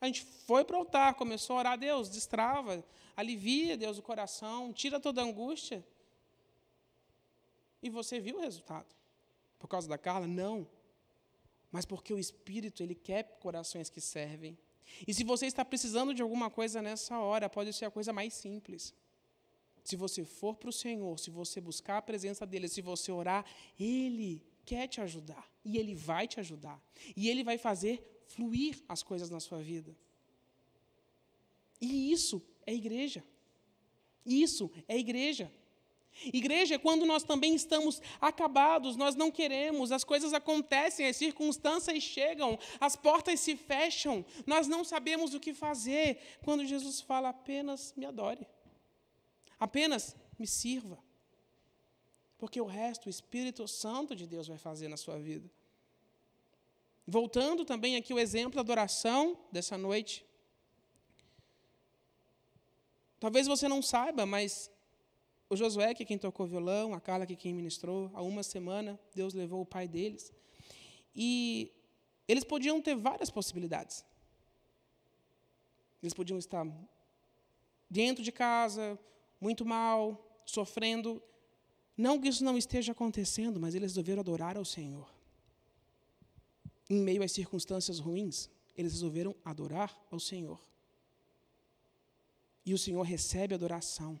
A 0.00 0.06
gente 0.06 0.24
foi 0.24 0.64
para 0.64 0.74
o 0.74 0.80
altar, 0.80 1.14
começou 1.14 1.54
a 1.54 1.58
orar, 1.60 1.78
Deus, 1.78 2.08
destrava, 2.08 2.84
alivia, 3.16 3.76
Deus, 3.76 3.96
o 3.96 4.02
coração, 4.02 4.72
tira 4.72 4.98
toda 4.98 5.20
a 5.20 5.24
angústia. 5.24 5.86
E 7.80 7.88
você 7.88 8.18
viu 8.18 8.38
o 8.38 8.40
resultado. 8.40 8.92
Por 9.60 9.68
causa 9.68 9.88
da 9.88 9.96
Carla? 9.96 10.26
Não 10.26 10.66
mas 11.72 11.86
porque 11.86 12.12
o 12.12 12.18
Espírito 12.18 12.82
ele 12.82 12.94
quer 12.94 13.38
corações 13.40 13.88
que 13.88 13.98
servem. 13.98 14.58
E 15.08 15.14
se 15.14 15.24
você 15.24 15.46
está 15.46 15.64
precisando 15.64 16.12
de 16.12 16.20
alguma 16.20 16.50
coisa 16.50 16.82
nessa 16.82 17.18
hora, 17.18 17.48
pode 17.48 17.72
ser 17.72 17.86
a 17.86 17.90
coisa 17.90 18.12
mais 18.12 18.34
simples. 18.34 18.94
Se 19.82 19.96
você 19.96 20.24
for 20.24 20.56
para 20.56 20.70
o 20.70 20.72
Senhor, 20.72 21.18
se 21.18 21.30
você 21.30 21.60
buscar 21.60 21.98
a 21.98 22.02
presença 22.02 22.46
dEle, 22.46 22.68
se 22.68 22.80
você 22.80 23.10
orar, 23.10 23.44
Ele 23.78 24.42
quer 24.64 24.86
te 24.86 25.00
ajudar. 25.00 25.50
E 25.64 25.78
Ele 25.78 25.94
vai 25.94 26.28
te 26.28 26.38
ajudar. 26.40 26.80
E 27.16 27.28
Ele 27.28 27.42
vai 27.42 27.58
fazer 27.58 28.22
fluir 28.26 28.82
as 28.88 29.02
coisas 29.02 29.28
na 29.28 29.40
sua 29.40 29.60
vida. 29.60 29.96
E 31.80 32.12
isso 32.12 32.40
é 32.64 32.72
igreja. 32.72 33.24
Isso 34.24 34.70
é 34.86 34.96
igreja. 34.96 35.50
Igreja 36.32 36.74
é 36.74 36.78
quando 36.78 37.06
nós 37.06 37.24
também 37.24 37.54
estamos 37.54 38.00
acabados, 38.20 38.96
nós 38.96 39.14
não 39.14 39.30
queremos, 39.30 39.90
as 39.90 40.04
coisas 40.04 40.34
acontecem, 40.34 41.06
as 41.06 41.16
circunstâncias 41.16 42.02
chegam, 42.02 42.58
as 42.78 42.94
portas 42.94 43.40
se 43.40 43.56
fecham, 43.56 44.24
nós 44.46 44.68
não 44.68 44.84
sabemos 44.84 45.32
o 45.34 45.40
que 45.40 45.54
fazer. 45.54 46.18
Quando 46.44 46.66
Jesus 46.66 47.00
fala, 47.00 47.30
apenas 47.30 47.94
me 47.96 48.04
adore, 48.04 48.46
apenas 49.62 50.16
me 50.36 50.46
sirva, 50.46 50.98
porque 52.36 52.60
o 52.60 52.66
resto 52.66 53.06
o 53.06 53.10
Espírito 53.16 53.68
Santo 53.68 54.16
de 54.16 54.26
Deus 54.26 54.48
vai 54.48 54.58
fazer 54.58 54.88
na 54.88 54.96
sua 54.96 55.20
vida. 55.20 55.48
Voltando 57.06 57.64
também 57.64 57.94
aqui 57.94 58.12
o 58.12 58.18
exemplo 58.18 58.56
da 58.56 58.60
adoração 58.60 59.38
dessa 59.52 59.78
noite. 59.78 60.26
Talvez 63.20 63.46
você 63.46 63.68
não 63.68 63.80
saiba, 63.80 64.26
mas 64.26 64.68
o 65.48 65.54
Josué, 65.54 65.94
que 65.94 66.02
é 66.02 66.06
quem 66.06 66.18
tocou 66.18 66.44
violão, 66.44 66.92
a 66.92 67.00
Carla, 67.00 67.24
que 67.24 67.34
é 67.34 67.36
quem 67.36 67.54
ministrou, 67.54 68.10
há 68.14 68.22
uma 68.22 68.42
semana, 68.42 68.98
Deus 69.14 69.32
levou 69.32 69.60
o 69.60 69.66
pai 69.66 69.86
deles. 69.86 70.32
E 71.14 71.70
eles 72.26 72.42
podiam 72.42 72.82
ter 72.82 72.96
várias 72.96 73.30
possibilidades. 73.30 74.04
Eles 76.02 76.14
podiam 76.14 76.36
estar 76.36 76.66
dentro 77.88 78.24
de 78.24 78.32
casa, 78.32 78.98
muito 79.42 79.66
mal, 79.66 80.24
sofrendo. 80.46 81.20
Não 81.96 82.18
que 82.20 82.28
isso 82.28 82.44
não 82.44 82.56
esteja 82.56 82.92
acontecendo, 82.92 83.58
mas 83.58 83.74
eles 83.74 83.90
resolveram 83.90 84.20
adorar 84.20 84.56
ao 84.56 84.64
Senhor. 84.64 85.12
Em 86.88 87.00
meio 87.00 87.24
às 87.24 87.32
circunstâncias 87.32 87.98
ruins, 87.98 88.48
eles 88.76 88.92
resolveram 88.92 89.34
adorar 89.44 90.00
ao 90.12 90.20
Senhor. 90.20 90.60
E 92.64 92.72
o 92.72 92.78
Senhor 92.78 93.02
recebe 93.02 93.52
adoração. 93.52 94.18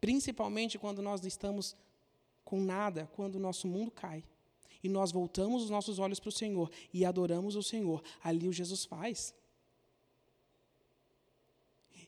Principalmente 0.00 0.78
quando 0.78 1.02
nós 1.02 1.24
estamos 1.24 1.76
com 2.44 2.60
nada, 2.60 3.10
quando 3.12 3.34
o 3.34 3.40
nosso 3.40 3.66
mundo 3.66 3.90
cai. 3.90 4.22
E 4.84 4.88
nós 4.88 5.10
voltamos 5.10 5.64
os 5.64 5.70
nossos 5.70 5.98
olhos 5.98 6.20
para 6.20 6.28
o 6.28 6.32
Senhor 6.32 6.70
e 6.92 7.04
adoramos 7.04 7.56
o 7.56 7.62
Senhor. 7.62 8.04
Ali 8.22 8.46
o 8.48 8.52
Jesus 8.52 8.84
faz. 8.84 9.34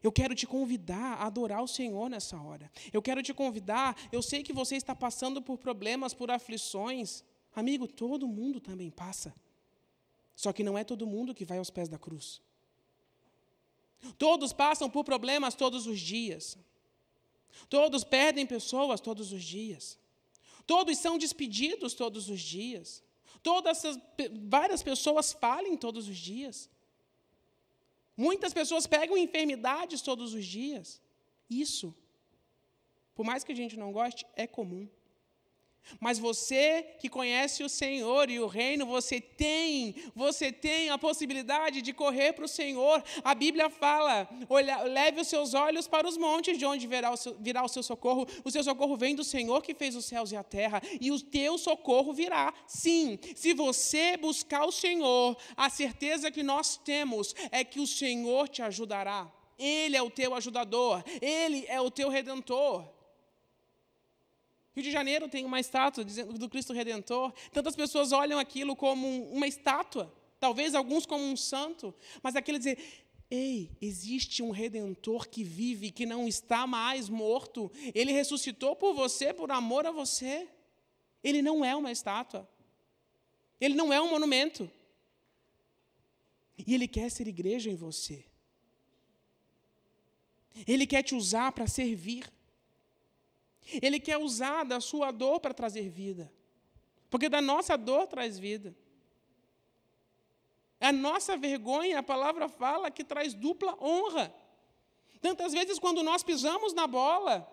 Eu 0.06 0.12
quero 0.12 0.36
te 0.36 0.46
convidar 0.46 1.14
a 1.14 1.26
adorar 1.26 1.60
o 1.64 1.66
Senhor 1.66 2.08
nessa 2.08 2.40
hora. 2.40 2.70
Eu 2.92 3.02
quero 3.02 3.20
te 3.24 3.34
convidar. 3.34 3.96
Eu 4.12 4.22
sei 4.22 4.40
que 4.40 4.52
você 4.52 4.76
está 4.76 4.94
passando 4.94 5.42
por 5.42 5.58
problemas, 5.58 6.14
por 6.14 6.30
aflições. 6.30 7.24
Amigo, 7.52 7.88
todo 7.88 8.28
mundo 8.28 8.60
também 8.60 8.88
passa. 8.88 9.34
Só 10.36 10.52
que 10.52 10.62
não 10.62 10.78
é 10.78 10.84
todo 10.84 11.08
mundo 11.08 11.34
que 11.34 11.44
vai 11.44 11.58
aos 11.58 11.70
pés 11.70 11.88
da 11.88 11.98
cruz. 11.98 12.40
Todos 14.16 14.52
passam 14.52 14.88
por 14.88 15.02
problemas 15.02 15.56
todos 15.56 15.88
os 15.88 15.98
dias. 15.98 16.56
Todos 17.68 18.04
perdem 18.04 18.46
pessoas 18.46 19.00
todos 19.00 19.32
os 19.32 19.42
dias. 19.42 19.98
Todos 20.68 20.96
são 20.98 21.18
despedidos 21.18 21.94
todos 21.94 22.30
os 22.30 22.40
dias. 22.40 23.02
Todas 23.42 23.82
várias 24.44 24.84
pessoas 24.84 25.32
falem 25.32 25.76
todos 25.76 26.06
os 26.06 26.16
dias. 26.16 26.70
Muitas 28.16 28.54
pessoas 28.54 28.86
pegam 28.86 29.16
enfermidades 29.16 30.00
todos 30.00 30.32
os 30.32 30.44
dias. 30.44 31.02
Isso, 31.50 31.94
por 33.14 33.24
mais 33.24 33.44
que 33.44 33.52
a 33.52 33.56
gente 33.56 33.76
não 33.76 33.92
goste, 33.92 34.26
é 34.34 34.46
comum. 34.46 34.88
Mas 36.00 36.18
você 36.18 36.86
que 36.98 37.08
conhece 37.08 37.62
o 37.62 37.68
Senhor 37.68 38.30
e 38.30 38.40
o 38.40 38.46
reino, 38.46 38.86
você 38.86 39.20
tem, 39.20 39.94
você 40.14 40.52
tem 40.52 40.90
a 40.90 40.98
possibilidade 40.98 41.82
de 41.82 41.92
correr 41.92 42.32
para 42.32 42.44
o 42.44 42.48
Senhor. 42.48 43.02
A 43.24 43.34
Bíblia 43.34 43.70
fala: 43.70 44.28
olha, 44.48 44.82
leve 44.82 45.20
os 45.20 45.28
seus 45.28 45.54
olhos 45.54 45.86
para 45.86 46.06
os 46.06 46.16
montes, 46.16 46.58
de 46.58 46.64
onde 46.64 46.86
virá 46.86 47.10
o, 47.10 47.16
seu, 47.16 47.36
virá 47.38 47.64
o 47.64 47.68
seu 47.68 47.82
socorro. 47.82 48.26
O 48.44 48.50
seu 48.50 48.62
socorro 48.62 48.96
vem 48.96 49.14
do 49.14 49.24
Senhor 49.24 49.62
que 49.62 49.74
fez 49.74 49.94
os 49.94 50.04
céus 50.04 50.32
e 50.32 50.36
a 50.36 50.42
terra, 50.42 50.82
e 51.00 51.10
o 51.10 51.20
teu 51.20 51.58
socorro 51.58 52.12
virá. 52.12 52.52
Sim, 52.66 53.18
se 53.34 53.54
você 53.54 54.16
buscar 54.16 54.64
o 54.64 54.72
Senhor, 54.72 55.36
a 55.56 55.70
certeza 55.70 56.30
que 56.30 56.42
nós 56.42 56.76
temos 56.76 57.34
é 57.50 57.64
que 57.64 57.80
o 57.80 57.86
Senhor 57.86 58.48
te 58.48 58.62
ajudará. 58.62 59.30
Ele 59.58 59.96
é 59.96 60.02
o 60.02 60.10
teu 60.10 60.34
ajudador, 60.34 61.02
ele 61.20 61.64
é 61.68 61.80
o 61.80 61.90
teu 61.90 62.08
redentor. 62.08 62.95
Rio 64.76 64.84
de 64.84 64.90
Janeiro 64.90 65.26
tem 65.26 65.46
uma 65.46 65.58
estátua 65.58 66.04
do 66.04 66.50
Cristo 66.50 66.74
Redentor. 66.74 67.32
Tantas 67.50 67.74
pessoas 67.74 68.12
olham 68.12 68.38
aquilo 68.38 68.76
como 68.76 69.08
uma 69.32 69.46
estátua, 69.46 70.14
talvez 70.38 70.74
alguns 70.74 71.06
como 71.06 71.24
um 71.24 71.34
santo, 71.34 71.94
mas 72.22 72.36
aquele 72.36 72.58
dizer: 72.58 72.78
Ei, 73.30 73.70
existe 73.80 74.42
um 74.42 74.50
redentor 74.50 75.28
que 75.28 75.42
vive, 75.42 75.90
que 75.90 76.04
não 76.04 76.28
está 76.28 76.66
mais 76.66 77.08
morto. 77.08 77.72
Ele 77.94 78.12
ressuscitou 78.12 78.76
por 78.76 78.92
você, 78.92 79.32
por 79.32 79.50
amor 79.50 79.86
a 79.86 79.90
você. 79.90 80.46
Ele 81.24 81.40
não 81.40 81.64
é 81.64 81.74
uma 81.74 81.90
estátua. 81.90 82.46
Ele 83.58 83.74
não 83.74 83.90
é 83.90 83.98
um 83.98 84.10
monumento. 84.10 84.70
E 86.58 86.74
ele 86.74 86.86
quer 86.86 87.10
ser 87.10 87.26
igreja 87.26 87.70
em 87.70 87.74
você. 87.74 88.26
Ele 90.66 90.86
quer 90.86 91.02
te 91.02 91.14
usar 91.14 91.50
para 91.52 91.66
servir. 91.66 92.30
Ele 93.82 93.98
quer 93.98 94.18
usar 94.18 94.64
da 94.64 94.80
sua 94.80 95.10
dor 95.10 95.40
para 95.40 95.54
trazer 95.54 95.88
vida. 95.88 96.32
Porque 97.10 97.28
da 97.28 97.40
nossa 97.40 97.76
dor 97.76 98.06
traz 98.06 98.38
vida. 98.38 98.76
A 100.80 100.92
nossa 100.92 101.36
vergonha, 101.36 101.98
a 101.98 102.02
palavra 102.02 102.48
fala 102.48 102.90
que 102.90 103.04
traz 103.04 103.34
dupla 103.34 103.76
honra. 103.80 104.34
Tantas 105.20 105.52
vezes, 105.52 105.78
quando 105.78 106.02
nós 106.02 106.22
pisamos 106.22 106.74
na 106.74 106.86
bola, 106.86 107.50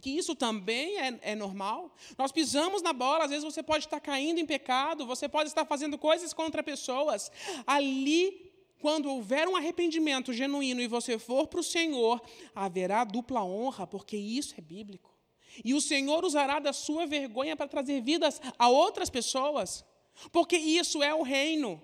que 0.00 0.10
isso 0.10 0.34
também 0.34 0.98
é, 0.98 1.18
é, 1.22 1.34
normal. 1.34 1.92
Nós 2.16 2.30
pisamos 2.30 2.82
na 2.82 2.92
bola, 2.92 3.24
às 3.24 3.30
vezes 3.30 3.44
você 3.44 3.62
pode 3.62 3.86
estar 3.86 4.00
caindo 4.00 4.38
em 4.38 4.46
pecado, 4.46 5.06
você 5.06 5.28
pode 5.28 5.48
estar 5.48 5.64
fazendo 5.64 5.98
coisas 5.98 6.32
contra 6.32 6.62
pessoas. 6.62 7.30
Ali, 7.66 8.52
quando 8.80 9.10
houver 9.10 9.48
um 9.48 9.56
arrependimento 9.56 10.32
genuíno 10.32 10.80
e 10.80 10.86
você 10.86 11.18
for 11.18 11.48
para 11.48 11.60
o 11.60 11.64
Senhor, 11.64 12.22
haverá 12.54 13.02
dupla 13.04 13.42
honra, 13.44 13.86
porque 13.86 14.16
isso 14.16 14.54
é 14.56 14.60
bíblico. 14.60 15.17
E 15.64 15.74
o 15.74 15.80
Senhor 15.80 16.24
usará 16.24 16.58
da 16.58 16.72
sua 16.72 17.06
vergonha 17.06 17.56
para 17.56 17.68
trazer 17.68 18.00
vidas 18.02 18.40
a 18.58 18.68
outras 18.68 19.10
pessoas, 19.10 19.84
porque 20.32 20.56
isso 20.56 21.02
é 21.02 21.14
o 21.14 21.22
reino. 21.22 21.82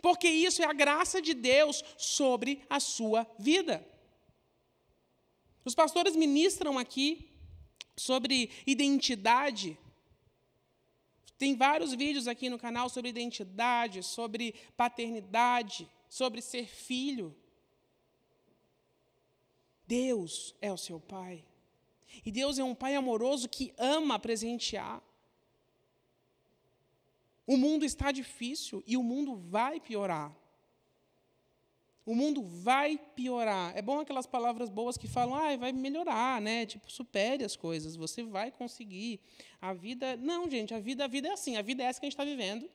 Porque 0.00 0.28
isso 0.28 0.62
é 0.62 0.66
a 0.66 0.72
graça 0.72 1.20
de 1.20 1.34
Deus 1.34 1.84
sobre 1.96 2.62
a 2.70 2.80
sua 2.80 3.26
vida. 3.38 3.86
Os 5.64 5.74
pastores 5.74 6.16
ministram 6.16 6.78
aqui 6.78 7.30
sobre 7.96 8.50
identidade. 8.66 9.78
Tem 11.38 11.56
vários 11.56 11.92
vídeos 11.92 12.28
aqui 12.28 12.48
no 12.48 12.58
canal 12.58 12.88
sobre 12.88 13.10
identidade, 13.10 14.02
sobre 14.02 14.54
paternidade, 14.76 15.88
sobre 16.08 16.40
ser 16.40 16.66
filho. 16.66 17.36
Deus 19.86 20.54
é 20.60 20.72
o 20.72 20.78
seu 20.78 20.98
pai. 20.98 21.44
E 22.24 22.30
Deus 22.30 22.58
é 22.58 22.64
um 22.64 22.74
pai 22.74 22.94
amoroso 22.94 23.48
que 23.48 23.72
ama 23.78 24.18
presentear. 24.18 25.02
O 27.46 27.56
mundo 27.56 27.84
está 27.84 28.10
difícil 28.10 28.82
e 28.86 28.96
o 28.96 29.02
mundo 29.02 29.36
vai 29.36 29.80
piorar. 29.80 30.34
O 32.06 32.14
mundo 32.14 32.42
vai 32.42 32.98
piorar. 33.16 33.74
É 33.74 33.80
bom 33.80 34.00
aquelas 34.00 34.26
palavras 34.26 34.68
boas 34.68 34.98
que 34.98 35.08
falam, 35.08 35.34
ah, 35.34 35.56
vai 35.56 35.72
melhorar, 35.72 36.40
né? 36.40 36.66
Tipo, 36.66 36.90
supere 36.92 37.44
as 37.44 37.56
coisas, 37.56 37.96
você 37.96 38.22
vai 38.22 38.50
conseguir. 38.50 39.20
A 39.60 39.72
vida. 39.72 40.16
Não, 40.16 40.50
gente, 40.50 40.74
a 40.74 40.78
vida, 40.78 41.04
a 41.04 41.08
vida 41.08 41.28
é 41.28 41.32
assim, 41.32 41.56
a 41.56 41.62
vida 41.62 41.82
é 41.82 41.86
essa 41.86 41.98
que 41.98 42.04
a 42.04 42.08
gente 42.08 42.14
está 42.14 42.24
vivendo 42.24 42.68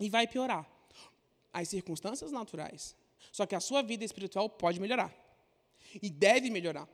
e 0.00 0.08
vai 0.08 0.26
piorar. 0.26 0.66
as 1.52 1.68
circunstâncias 1.68 2.32
naturais. 2.32 2.96
Só 3.30 3.46
que 3.46 3.54
a 3.54 3.60
sua 3.60 3.82
vida 3.82 4.04
espiritual 4.04 4.48
pode 4.48 4.80
melhorar. 4.80 5.14
E 6.02 6.10
deve 6.10 6.50
melhorar. 6.50 6.88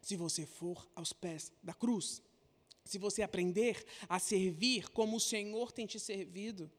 Se 0.00 0.16
você 0.16 0.46
for 0.46 0.88
aos 0.94 1.12
pés 1.12 1.52
da 1.62 1.74
cruz. 1.74 2.22
Se 2.84 2.98
você 2.98 3.22
aprender 3.22 3.84
a 4.08 4.18
servir 4.18 4.88
como 4.90 5.16
o 5.16 5.20
Senhor 5.20 5.70
tem 5.72 5.86
te 5.86 6.00
servido. 6.00 6.70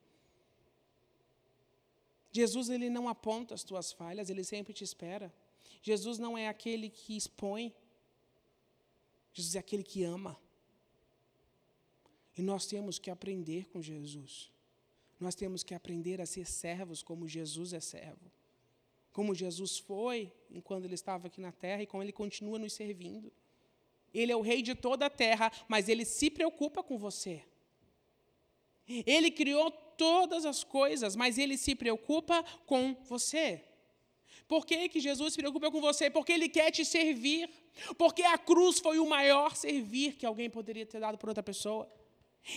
Jesus 2.31 2.69
ele 2.69 2.89
não 2.89 3.09
aponta 3.09 3.53
as 3.53 3.63
tuas 3.63 3.91
falhas, 3.91 4.29
ele 4.29 4.43
sempre 4.43 4.73
te 4.73 4.83
espera. 4.83 5.33
Jesus 5.81 6.17
não 6.17 6.37
é 6.37 6.47
aquele 6.47 6.89
que 6.89 7.15
expõe. 7.15 7.73
Jesus 9.33 9.55
é 9.55 9.59
aquele 9.59 9.83
que 9.83 10.03
ama. 10.03 10.39
E 12.37 12.41
nós 12.41 12.65
temos 12.65 12.97
que 12.97 13.09
aprender 13.09 13.67
com 13.69 13.81
Jesus. 13.81 14.49
Nós 15.19 15.35
temos 15.35 15.63
que 15.63 15.73
aprender 15.73 16.21
a 16.21 16.25
ser 16.25 16.47
servos 16.47 17.03
como 17.03 17.27
Jesus 17.27 17.73
é 17.73 17.79
servo. 17.79 18.31
Como 19.11 19.35
Jesus 19.35 19.77
foi 19.77 20.31
enquanto 20.49 20.85
ele 20.85 20.95
estava 20.95 21.27
aqui 21.27 21.41
na 21.41 21.51
terra 21.51 21.83
e 21.83 21.87
como 21.87 22.03
ele 22.03 22.11
continua 22.11 22.57
nos 22.57 22.73
servindo. 22.73 23.31
Ele 24.13 24.31
é 24.31 24.35
o 24.35 24.41
rei 24.41 24.61
de 24.61 24.75
toda 24.75 25.05
a 25.05 25.09
terra, 25.09 25.51
mas 25.67 25.87
ele 25.87 26.05
se 26.05 26.29
preocupa 26.29 26.83
com 26.83 26.97
você. 26.97 27.43
Ele 29.05 29.31
criou 29.31 29.71
todas 29.71 30.45
as 30.45 30.63
coisas, 30.63 31.15
mas 31.15 31.37
ele 31.37 31.57
se 31.57 31.75
preocupa 31.75 32.43
com 32.65 32.95
você. 33.03 33.63
Por 34.47 34.65
que, 34.65 34.89
que 34.89 34.99
Jesus 34.99 35.33
se 35.33 35.39
preocupa 35.39 35.71
com 35.71 35.79
você? 35.79 36.09
Porque 36.09 36.33
ele 36.33 36.49
quer 36.49 36.71
te 36.71 36.83
servir. 36.83 37.49
Porque 37.97 38.21
a 38.21 38.37
cruz 38.37 38.79
foi 38.79 38.99
o 38.99 39.07
maior 39.07 39.55
servir 39.55 40.17
que 40.17 40.25
alguém 40.25 40.49
poderia 40.49 40.85
ter 40.85 40.99
dado 40.99 41.17
por 41.17 41.29
outra 41.29 41.41
pessoa. 41.41 41.89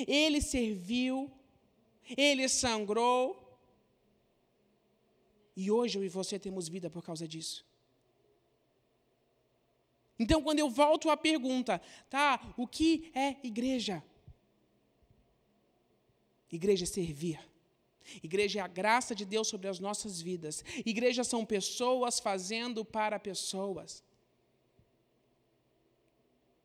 Ele 0.08 0.40
serviu, 0.40 1.30
ele 2.16 2.48
sangrou. 2.48 3.43
E 5.56 5.70
hoje 5.70 5.98
eu 5.98 6.04
e 6.04 6.08
você 6.08 6.38
temos 6.38 6.68
vida 6.68 6.90
por 6.90 7.02
causa 7.02 7.26
disso. 7.28 7.64
Então, 10.18 10.42
quando 10.42 10.60
eu 10.60 10.70
volto 10.70 11.10
à 11.10 11.16
pergunta, 11.16 11.80
tá, 12.08 12.54
o 12.56 12.66
que 12.66 13.10
é 13.14 13.36
igreja? 13.42 14.02
Igreja 16.50 16.84
é 16.84 16.86
servir. 16.86 17.40
Igreja 18.22 18.60
é 18.60 18.62
a 18.62 18.68
graça 18.68 19.14
de 19.14 19.24
Deus 19.24 19.48
sobre 19.48 19.68
as 19.68 19.80
nossas 19.80 20.20
vidas. 20.20 20.62
Igreja 20.84 21.24
são 21.24 21.44
pessoas 21.44 22.20
fazendo 22.20 22.84
para 22.84 23.18
pessoas. 23.18 24.04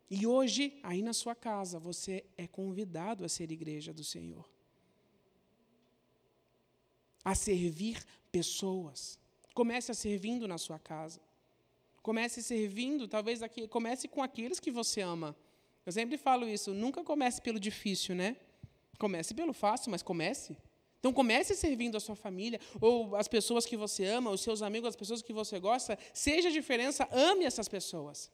E 0.09 0.27
hoje, 0.27 0.79
aí 0.83 1.01
na 1.01 1.13
sua 1.13 1.35
casa, 1.35 1.79
você 1.79 2.25
é 2.37 2.47
convidado 2.47 3.23
a 3.23 3.29
ser 3.29 3.51
igreja 3.51 3.93
do 3.93 4.03
Senhor. 4.03 4.47
A 7.23 7.35
servir 7.35 8.03
pessoas. 8.31 9.19
Comece 9.53 9.91
a 9.91 9.93
servindo 9.93 10.47
na 10.47 10.57
sua 10.57 10.79
casa. 10.79 11.19
Comece 12.01 12.41
servindo, 12.41 13.07
talvez 13.07 13.43
aqui, 13.43 13.67
comece 13.67 14.07
com 14.07 14.23
aqueles 14.23 14.59
que 14.59 14.71
você 14.71 15.01
ama. 15.01 15.35
Eu 15.85 15.91
sempre 15.91 16.17
falo 16.17 16.47
isso, 16.47 16.73
nunca 16.73 17.03
comece 17.03 17.41
pelo 17.41 17.59
difícil, 17.59 18.15
né? 18.15 18.37
Comece 18.97 19.33
pelo 19.33 19.53
fácil, 19.53 19.91
mas 19.91 20.01
comece. 20.01 20.57
Então 20.99 21.13
comece 21.13 21.55
servindo 21.55 21.95
a 21.95 21.99
sua 21.99 22.15
família, 22.15 22.59
ou 22.81 23.15
as 23.15 23.27
pessoas 23.27 23.65
que 23.65 23.77
você 23.77 24.05
ama, 24.05 24.31
os 24.31 24.41
seus 24.41 24.61
amigos, 24.61 24.89
as 24.89 24.95
pessoas 24.95 25.21
que 25.21 25.31
você 25.31 25.59
gosta, 25.59 25.97
seja 26.13 26.49
a 26.49 26.51
diferença, 26.51 27.07
ame 27.11 27.45
essas 27.45 27.67
pessoas. 27.67 28.29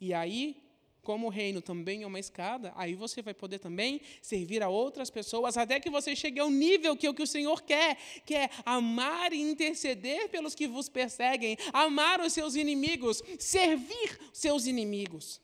E 0.00 0.14
aí 0.14 0.63
como 1.04 1.26
o 1.26 1.30
reino 1.30 1.60
também 1.60 2.02
é 2.02 2.06
uma 2.06 2.18
escada, 2.18 2.72
aí 2.74 2.94
você 2.94 3.22
vai 3.22 3.34
poder 3.34 3.58
também 3.58 4.00
servir 4.20 4.62
a 4.62 4.68
outras 4.68 5.10
pessoas, 5.10 5.56
até 5.56 5.78
que 5.78 5.90
você 5.90 6.16
chegue 6.16 6.40
ao 6.40 6.50
nível 6.50 6.96
que 6.96 7.06
é 7.06 7.10
o 7.10 7.14
que 7.14 7.22
o 7.22 7.26
Senhor 7.26 7.62
quer, 7.62 7.96
que 8.24 8.34
é 8.34 8.48
amar 8.64 9.32
e 9.32 9.40
interceder 9.40 10.28
pelos 10.30 10.54
que 10.54 10.66
vos 10.66 10.88
perseguem, 10.88 11.56
amar 11.72 12.20
os 12.20 12.32
seus 12.32 12.56
inimigos, 12.56 13.22
servir 13.38 14.18
seus 14.32 14.66
inimigos. 14.66 15.40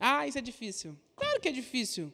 Ah, 0.00 0.26
isso 0.26 0.38
é 0.38 0.42
difícil. 0.42 0.98
Claro 1.14 1.40
que 1.40 1.48
é 1.48 1.52
difícil. 1.52 2.12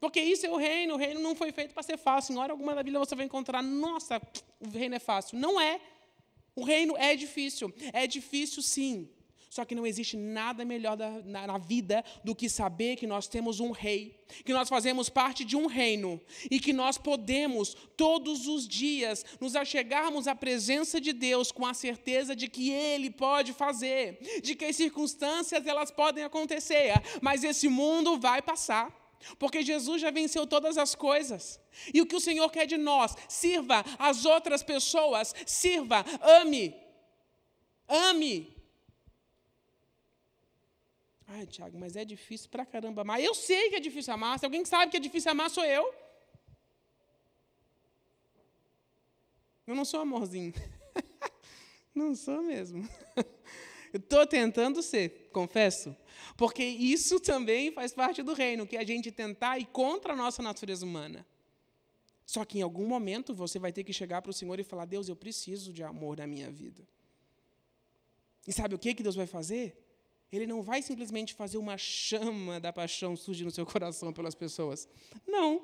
Porque 0.00 0.20
isso 0.20 0.46
é 0.46 0.50
o 0.50 0.56
reino, 0.56 0.94
o 0.94 0.96
reino 0.96 1.20
não 1.20 1.36
foi 1.36 1.52
feito 1.52 1.74
para 1.74 1.82
ser 1.82 1.98
fácil. 1.98 2.32
Em 2.32 2.38
hora 2.38 2.52
alguma 2.52 2.74
da 2.74 2.82
Bíblia 2.82 2.98
você 2.98 3.14
vai 3.14 3.26
encontrar, 3.26 3.62
nossa, 3.62 4.20
o 4.58 4.70
reino 4.70 4.94
é 4.94 4.98
fácil. 4.98 5.38
Não 5.38 5.60
é. 5.60 5.78
O 6.54 6.64
reino 6.64 6.96
é 6.96 7.14
difícil. 7.14 7.72
É 7.92 8.06
difícil 8.06 8.62
sim. 8.62 9.08
Só 9.50 9.64
que 9.64 9.74
não 9.74 9.84
existe 9.84 10.16
nada 10.16 10.64
melhor 10.64 10.96
da, 10.96 11.10
na, 11.24 11.44
na, 11.44 11.58
vida 11.58 12.04
do 12.22 12.36
que 12.36 12.48
saber 12.48 12.94
que 12.94 13.04
nós 13.04 13.26
temos 13.26 13.58
um 13.58 13.72
rei, 13.72 14.24
que 14.44 14.52
nós 14.52 14.68
fazemos 14.68 15.08
parte 15.08 15.44
de 15.44 15.56
um 15.56 15.66
reino 15.66 16.20
e 16.48 16.60
que 16.60 16.72
nós 16.72 16.96
podemos, 16.96 17.74
todos 17.96 18.46
os 18.46 18.68
dias, 18.68 19.24
nos 19.40 19.56
achegarmos 19.56 20.28
à 20.28 20.36
presença 20.36 21.00
de 21.00 21.12
Deus 21.12 21.50
com 21.50 21.66
a 21.66 21.74
certeza 21.74 22.36
de 22.36 22.46
que 22.46 22.70
Ele 22.70 23.10
pode 23.10 23.52
fazer, 23.52 24.20
de 24.40 24.54
que 24.54 24.66
as 24.66 24.76
circunstâncias 24.76 25.66
elas 25.66 25.90
podem 25.90 26.22
acontecer, 26.22 26.92
mas 27.20 27.42
esse 27.42 27.68
mundo 27.68 28.20
vai 28.20 28.40
passar. 28.40 28.96
Porque 29.36 29.62
Jesus 29.62 30.00
já 30.00 30.12
venceu 30.12 30.46
todas 30.46 30.78
as 30.78 30.94
coisas. 30.94 31.60
E 31.92 32.00
o 32.00 32.06
que 32.06 32.16
o 32.16 32.20
Senhor 32.20 32.48
quer 32.50 32.66
de 32.66 32.78
nós? 32.78 33.16
Sirva 33.28 33.84
as 33.98 34.24
outras 34.24 34.62
pessoas, 34.62 35.34
sirva, 35.44 36.04
ame. 36.40 36.72
Ame 37.88 38.59
Ai, 41.32 41.46
Tiago, 41.46 41.78
mas 41.78 41.94
é 41.94 42.04
difícil 42.04 42.50
pra 42.50 42.66
caramba 42.66 43.02
amar. 43.02 43.22
Eu 43.22 43.34
sei 43.36 43.70
que 43.70 43.76
é 43.76 43.80
difícil 43.80 44.12
amar. 44.12 44.36
Se 44.38 44.44
alguém 44.44 44.64
sabe 44.64 44.90
que 44.90 44.96
é 44.96 45.00
difícil 45.00 45.30
amar, 45.30 45.48
sou 45.48 45.64
eu. 45.64 45.94
Eu 49.64 49.76
não 49.76 49.84
sou 49.84 50.00
amorzinho. 50.00 50.52
não 51.94 52.16
sou 52.16 52.42
mesmo. 52.42 52.88
Estou 53.94 54.26
tentando 54.26 54.82
ser, 54.82 55.30
confesso. 55.32 55.96
Porque 56.36 56.64
isso 56.64 57.20
também 57.20 57.70
faz 57.70 57.92
parte 57.92 58.24
do 58.24 58.32
reino, 58.32 58.66
que 58.66 58.76
é 58.76 58.80
a 58.80 58.84
gente 58.84 59.12
tentar 59.12 59.56
ir 59.60 59.66
contra 59.66 60.14
a 60.14 60.16
nossa 60.16 60.42
natureza 60.42 60.84
humana. 60.84 61.24
Só 62.26 62.44
que 62.44 62.58
em 62.58 62.62
algum 62.62 62.86
momento 62.88 63.32
você 63.32 63.56
vai 63.56 63.72
ter 63.72 63.84
que 63.84 63.92
chegar 63.92 64.20
para 64.20 64.30
o 64.30 64.34
Senhor 64.34 64.58
e 64.58 64.64
falar: 64.64 64.84
Deus, 64.84 65.08
eu 65.08 65.14
preciso 65.14 65.72
de 65.72 65.84
amor 65.84 66.16
na 66.18 66.26
minha 66.26 66.50
vida. 66.50 66.82
E 68.48 68.52
sabe 68.52 68.74
o 68.74 68.78
que, 68.78 68.94
que 68.94 69.02
Deus 69.04 69.14
vai 69.14 69.26
fazer? 69.28 69.89
Ele 70.32 70.46
não 70.46 70.62
vai 70.62 70.80
simplesmente 70.80 71.34
fazer 71.34 71.58
uma 71.58 71.76
chama 71.76 72.60
da 72.60 72.72
paixão 72.72 73.16
surgir 73.16 73.44
no 73.44 73.50
seu 73.50 73.66
coração 73.66 74.12
pelas 74.12 74.34
pessoas. 74.34 74.88
Não. 75.26 75.62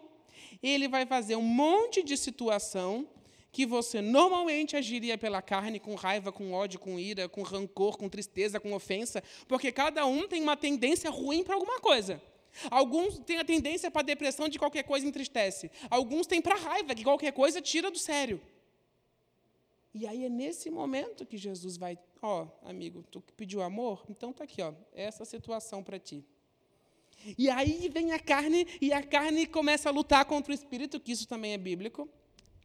Ele 0.63 0.89
vai 0.89 1.07
fazer 1.07 1.37
um 1.37 1.43
monte 1.43 2.03
de 2.03 2.17
situação 2.17 3.09
que 3.53 3.65
você 3.65 4.03
normalmente 4.03 4.77
agiria 4.77 5.17
pela 5.17 5.41
carne, 5.41 5.81
com 5.81 5.95
raiva, 5.95 6.31
com 6.31 6.53
ódio, 6.53 6.79
com 6.79 6.99
ira, 6.99 7.29
com 7.29 7.43
rancor, 7.43 7.97
com 7.97 8.09
tristeza, 8.09 8.61
com 8.61 8.75
ofensa, 8.75 9.23
porque 9.49 9.73
cada 9.73 10.05
um 10.05 10.29
tem 10.29 10.43
uma 10.43 10.57
tendência 10.57 11.09
ruim 11.11 11.43
para 11.43 11.55
alguma 11.55 11.81
coisa. 11.81 12.21
Alguns 12.71 13.19
têm 13.21 13.39
a 13.39 13.45
tendência 13.45 13.91
para 13.91 14.03
depressão 14.03 14.49
de 14.49 14.59
qualquer 14.59 14.83
coisa 14.83 15.07
entristece. 15.07 15.71
Alguns 15.89 16.27
têm 16.27 16.43
para 16.43 16.55
raiva, 16.55 16.95
que 16.95 17.05
qualquer 17.05 17.33
coisa 17.33 17.61
tira 17.63 17.91
do 17.91 17.99
sério. 17.99 18.41
E 19.99 20.07
aí 20.07 20.27
é 20.27 20.29
nesse 20.29 20.69
momento 20.69 21.25
que 21.25 21.39
Jesus 21.39 21.79
vai, 21.79 21.99
ó, 22.21 22.45
oh, 22.45 22.69
amigo, 22.69 23.03
tu 23.11 23.23
pediu 23.35 23.63
amor, 23.63 24.05
então 24.11 24.31
tá 24.31 24.45
aqui, 24.45 24.61
ó, 24.61 24.75
essa 24.93 25.25
situação 25.25 25.83
para 25.83 25.99
ti. 25.99 26.23
E 27.39 27.49
aí 27.49 27.89
vem 27.89 28.13
a 28.13 28.19
carne 28.19 28.67
e 28.79 28.93
a 28.93 29.03
carne 29.03 29.47
começa 29.47 29.89
a 29.89 29.93
lutar 29.93 30.27
contra 30.27 30.53
o 30.53 30.55
espírito, 30.55 31.01
que 31.01 31.13
isso 31.13 31.27
também 31.27 31.55
é 31.55 31.57
bíblico. 31.57 32.07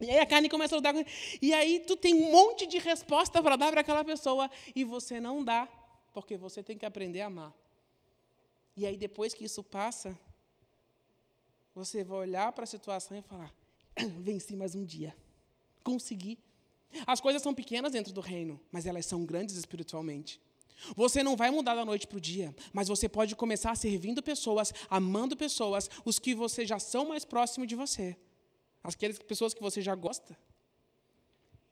E 0.01 0.09
aí 0.09 0.19
a 0.19 0.25
carne 0.25 0.49
começa 0.49 0.75
a 0.75 0.77
lutar, 0.77 0.93
e 1.41 1.53
aí 1.53 1.79
tu 1.87 1.95
tem 1.95 2.13
um 2.13 2.33
monte 2.33 2.67
de 2.67 2.79
resposta 2.79 3.41
para 3.41 3.55
dar 3.55 3.71
para 3.71 3.79
aquela 3.79 4.03
pessoa 4.03 4.51
e 4.75 4.83
você 4.83 5.21
não 5.21 5.41
dá, 5.41 5.69
porque 6.13 6.35
você 6.35 6.61
tem 6.61 6.77
que 6.77 6.85
aprender 6.85 7.21
a 7.21 7.27
amar. 7.27 7.55
E 8.75 8.85
aí 8.85 8.97
depois 8.97 9.33
que 9.33 9.45
isso 9.45 9.63
passa, 9.63 10.19
você 11.73 12.03
vai 12.03 12.17
olhar 12.17 12.51
para 12.51 12.65
a 12.65 12.67
situação 12.67 13.17
e 13.17 13.21
falar: 13.21 13.53
venci 14.19 14.53
mais 14.53 14.75
um 14.75 14.83
dia, 14.83 15.15
consegui. 15.81 16.37
As 17.05 17.19
coisas 17.19 17.41
são 17.41 17.53
pequenas 17.53 17.91
dentro 17.91 18.13
do 18.13 18.21
reino, 18.21 18.59
mas 18.71 18.85
elas 18.85 19.05
são 19.05 19.25
grandes 19.25 19.55
espiritualmente. 19.55 20.39
Você 20.95 21.21
não 21.21 21.35
vai 21.35 21.51
mudar 21.51 21.75
da 21.75 21.85
noite 21.85 22.07
para 22.07 22.17
o 22.17 22.21
dia, 22.21 22.55
mas 22.73 22.87
você 22.87 23.07
pode 23.07 23.35
começar 23.35 23.75
servindo 23.75 24.21
pessoas, 24.23 24.73
amando 24.89 25.37
pessoas, 25.37 25.89
os 26.03 26.17
que 26.17 26.33
você 26.33 26.65
já 26.65 26.79
são 26.79 27.07
mais 27.07 27.23
próximos 27.23 27.67
de 27.67 27.75
você, 27.75 28.17
aquelas 28.83 29.19
pessoas 29.19 29.53
que 29.53 29.61
você 29.61 29.81
já 29.81 29.93
gosta. 29.93 30.37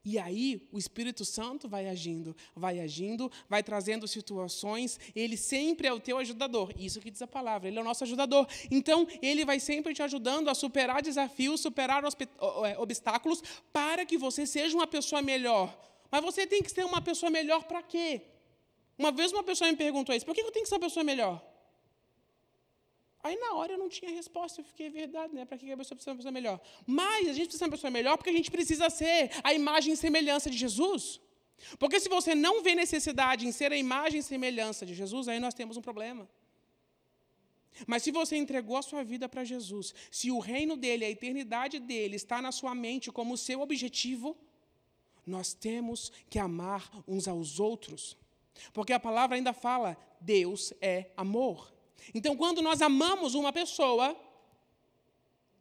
E 0.03 0.17
aí 0.17 0.67
o 0.71 0.77
Espírito 0.77 1.25
Santo 1.25 1.67
vai 1.67 1.89
agindo, 1.89 2.35
vai 2.55 2.79
agindo, 2.79 3.29
vai 3.49 3.61
trazendo 3.61 4.07
situações, 4.07 4.97
ele 5.13 5.35
sempre 5.35 5.87
é 5.87 5.93
o 5.93 5.99
teu 5.99 6.17
ajudador. 6.17 6.71
Isso 6.77 7.01
que 7.01 7.11
diz 7.11 7.21
a 7.21 7.27
palavra, 7.27 7.67
ele 7.67 7.77
é 7.77 7.81
o 7.81 7.83
nosso 7.83 8.03
ajudador. 8.05 8.47
Então, 8.71 9.05
ele 9.21 9.43
vai 9.43 9.59
sempre 9.59 9.93
te 9.93 10.01
ajudando 10.01 10.49
a 10.49 10.55
superar 10.55 11.01
desafios, 11.01 11.59
superar 11.59 12.03
é, 12.03 12.79
obstáculos, 12.79 13.43
para 13.73 14.05
que 14.05 14.17
você 14.17 14.45
seja 14.45 14.75
uma 14.75 14.87
pessoa 14.87 15.21
melhor. 15.21 15.77
Mas 16.09 16.23
você 16.23 16.47
tem 16.47 16.63
que 16.63 16.71
ser 16.71 16.85
uma 16.85 17.01
pessoa 17.01 17.29
melhor 17.29 17.65
para 17.65 17.83
quê? 17.83 18.21
Uma 18.97 19.11
vez 19.11 19.31
uma 19.31 19.43
pessoa 19.43 19.69
me 19.69 19.77
perguntou 19.77 20.15
isso: 20.15 20.25
por 20.25 20.33
que 20.33 20.41
eu 20.41 20.51
tenho 20.51 20.63
que 20.63 20.69
ser 20.69 20.75
uma 20.75 20.81
pessoa 20.81 21.03
melhor? 21.03 21.48
Aí 23.21 23.35
na 23.37 23.53
hora 23.55 23.73
eu 23.73 23.77
não 23.77 23.89
tinha 23.89 24.11
resposta, 24.11 24.61
eu 24.61 24.65
fiquei, 24.65 24.87
é 24.87 24.89
verdade, 24.89 25.33
né? 25.33 25.43
Para 25.45 25.57
que 25.57 25.71
a 25.71 25.77
pessoa 25.77 25.95
precisa 25.95 26.05
ser 26.05 26.09
uma 26.11 26.17
pessoa 26.17 26.31
melhor? 26.31 26.61
Mas 26.85 27.27
a 27.27 27.33
gente 27.33 27.47
precisa 27.47 27.57
ser 27.59 27.65
uma 27.65 27.71
pessoa 27.71 27.91
melhor 27.91 28.17
porque 28.17 28.29
a 28.29 28.33
gente 28.33 28.49
precisa 28.49 28.89
ser 28.89 29.31
a 29.43 29.53
imagem 29.53 29.93
e 29.93 29.97
semelhança 29.97 30.49
de 30.49 30.57
Jesus. 30.57 31.19
Porque 31.77 31.99
se 31.99 32.07
você 32.07 32.33
não 32.33 32.63
vê 32.63 32.73
necessidade 32.75 33.45
em 33.45 33.51
ser 33.51 33.71
a 33.73 33.77
imagem 33.77 34.19
e 34.19 34.23
semelhança 34.23 34.85
de 34.85 34.93
Jesus, 34.93 35.27
aí 35.27 35.39
nós 35.39 35.53
temos 35.53 35.75
um 35.75 35.81
problema. 35.81 36.29
Mas 37.85 38.03
se 38.03 38.11
você 38.11 38.35
entregou 38.35 38.77
a 38.77 38.81
sua 38.81 39.03
vida 39.03 39.27
para 39.27 39.43
Jesus, 39.43 39.93
se 40.09 40.31
o 40.31 40.39
reino 40.39 40.75
dele, 40.75 41.05
a 41.05 41.09
eternidade 41.09 41.79
dele 41.79 42.15
está 42.15 42.41
na 42.41 42.51
sua 42.51 42.73
mente 42.73 43.11
como 43.11 43.37
seu 43.37 43.61
objetivo, 43.61 44.37
nós 45.25 45.53
temos 45.53 46.11
que 46.29 46.39
amar 46.39 46.89
uns 47.07 47.27
aos 47.27 47.59
outros. 47.59 48.17
Porque 48.73 48.93
a 48.93 48.99
palavra 48.99 49.35
ainda 49.35 49.53
fala: 49.53 49.97
Deus 50.19 50.73
é 50.81 51.11
amor. 51.15 51.73
Então, 52.13 52.35
quando 52.35 52.61
nós 52.61 52.81
amamos 52.81 53.35
uma 53.35 53.51
pessoa, 53.51 54.15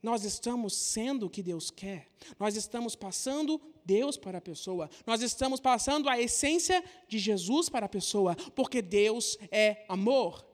nós 0.02 0.24
estamos 0.24 0.74
sendo 0.74 1.26
o 1.26 1.30
que 1.30 1.42
Deus 1.42 1.70
quer. 1.70 2.08
Nós 2.38 2.56
estamos 2.56 2.94
passando 2.94 3.60
Deus 3.84 4.16
para 4.16 4.38
a 4.38 4.40
pessoa. 4.40 4.88
Nós 5.06 5.22
estamos 5.22 5.60
passando 5.60 6.08
a 6.08 6.20
essência 6.20 6.84
de 7.08 7.18
Jesus 7.18 7.68
para 7.68 7.86
a 7.86 7.88
pessoa, 7.88 8.36
porque 8.54 8.80
Deus 8.80 9.36
é 9.50 9.84
amor. 9.88 10.46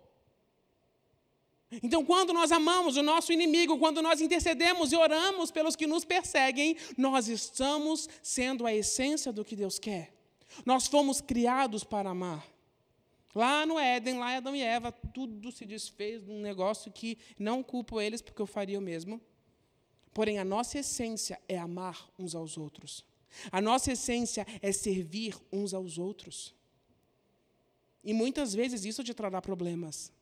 Então, 1.83 2.05
quando 2.05 2.33
nós 2.33 2.53
amamos 2.53 2.97
o 2.97 3.03
nosso 3.03 3.33
inimigo, 3.33 3.79
quando 3.79 4.01
nós 4.01 4.21
intercedemos 4.21 4.93
e 4.93 4.97
oramos 4.97 5.51
pelos 5.51 5.75
que 5.75 5.87
nos 5.87 6.05
perseguem, 6.05 6.77
nós 6.97 7.29
estamos 7.29 8.09
sendo 8.23 8.65
a 8.67 8.75
essência 8.75 9.33
do 9.33 9.45
que 9.45 9.57
Deus 9.57 9.79
quer. 9.79 10.15
Nós 10.65 10.87
fomos 10.87 11.21
criados 11.21 11.83
para 11.83 12.11
amar. 12.11 12.54
Lá 13.35 13.67
no 13.67 13.79
Éden, 13.79 14.19
lá 14.19 14.33
em 14.33 14.37
Adão 14.37 14.55
e 14.55 14.61
Eva, 14.61 14.93
tudo 14.93 15.51
se 15.51 15.65
desfez 15.67 16.23
de 16.23 16.31
um 16.31 16.41
negócio 16.41 16.93
que 16.93 17.19
não 17.39 17.63
culpo 17.63 18.01
eles, 18.01 18.23
porque 18.23 18.41
eu 18.41 18.47
faria 18.47 18.79
o 18.79 18.83
mesmo. 18.83 19.21
Porém, 20.13 20.39
a 20.39 20.45
nossa 20.45 20.79
essência 20.79 21.41
é 21.49 21.59
amar 21.59 22.09
uns 22.17 22.35
aos 22.35 22.57
outros. 22.57 23.05
A 23.51 23.61
nossa 23.61 23.93
essência 23.93 24.47
é 24.63 24.71
servir 24.71 25.37
uns 25.53 25.75
aos 25.75 25.99
outros. 25.99 26.55
E 28.05 28.13
muitas 28.13 28.55
vezes 28.55 28.85
isso 28.85 29.03
te 29.03 29.13
trará 29.13 29.43
problemas. 29.43 30.13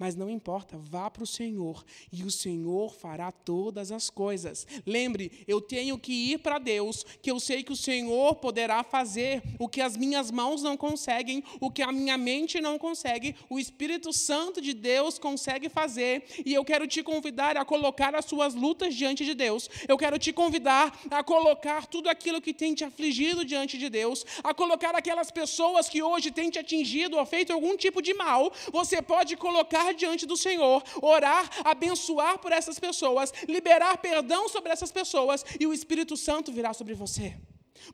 Mas 0.00 0.16
não 0.16 0.30
importa, 0.30 0.78
vá 0.78 1.10
para 1.10 1.24
o 1.24 1.26
Senhor 1.26 1.84
e 2.10 2.24
o 2.24 2.30
Senhor 2.30 2.94
fará 2.94 3.30
todas 3.30 3.92
as 3.92 4.08
coisas. 4.08 4.66
Lembre, 4.86 5.44
eu 5.46 5.60
tenho 5.60 5.98
que 5.98 6.32
ir 6.32 6.38
para 6.38 6.58
Deus, 6.58 7.04
que 7.20 7.30
eu 7.30 7.38
sei 7.38 7.62
que 7.62 7.70
o 7.70 7.76
Senhor 7.76 8.36
poderá 8.36 8.82
fazer 8.82 9.42
o 9.58 9.68
que 9.68 9.82
as 9.82 9.98
minhas 9.98 10.30
mãos 10.30 10.62
não 10.62 10.74
conseguem, 10.74 11.44
o 11.60 11.70
que 11.70 11.82
a 11.82 11.92
minha 11.92 12.16
mente 12.16 12.62
não 12.62 12.78
consegue, 12.78 13.36
o 13.50 13.58
Espírito 13.58 14.10
Santo 14.10 14.62
de 14.62 14.72
Deus 14.72 15.18
consegue 15.18 15.68
fazer. 15.68 16.24
E 16.46 16.54
eu 16.54 16.64
quero 16.64 16.86
te 16.86 17.02
convidar 17.02 17.58
a 17.58 17.64
colocar 17.66 18.14
as 18.14 18.24
suas 18.24 18.54
lutas 18.54 18.94
diante 18.94 19.22
de 19.22 19.34
Deus. 19.34 19.68
Eu 19.86 19.98
quero 19.98 20.18
te 20.18 20.32
convidar 20.32 20.98
a 21.10 21.22
colocar 21.22 21.86
tudo 21.86 22.08
aquilo 22.08 22.40
que 22.40 22.54
tem 22.54 22.74
te 22.74 22.84
afligido 22.84 23.44
diante 23.44 23.76
de 23.76 23.90
Deus, 23.90 24.24
a 24.42 24.54
colocar 24.54 24.94
aquelas 24.94 25.30
pessoas 25.30 25.90
que 25.90 26.02
hoje 26.02 26.30
têm 26.30 26.48
te 26.48 26.58
atingido 26.58 27.18
ou 27.18 27.26
feito 27.26 27.52
algum 27.52 27.76
tipo 27.76 28.00
de 28.00 28.14
mal. 28.14 28.50
Você 28.72 29.02
pode 29.02 29.36
colocar 29.36 29.89
diante 29.94 30.26
do 30.26 30.36
Senhor, 30.36 30.82
orar, 31.02 31.48
abençoar 31.64 32.38
por 32.38 32.52
essas 32.52 32.78
pessoas, 32.78 33.32
liberar 33.48 33.98
perdão 33.98 34.48
sobre 34.48 34.72
essas 34.72 34.92
pessoas 34.92 35.44
e 35.58 35.66
o 35.66 35.72
Espírito 35.72 36.16
Santo 36.16 36.52
virá 36.52 36.72
sobre 36.72 36.94
você. 36.94 37.36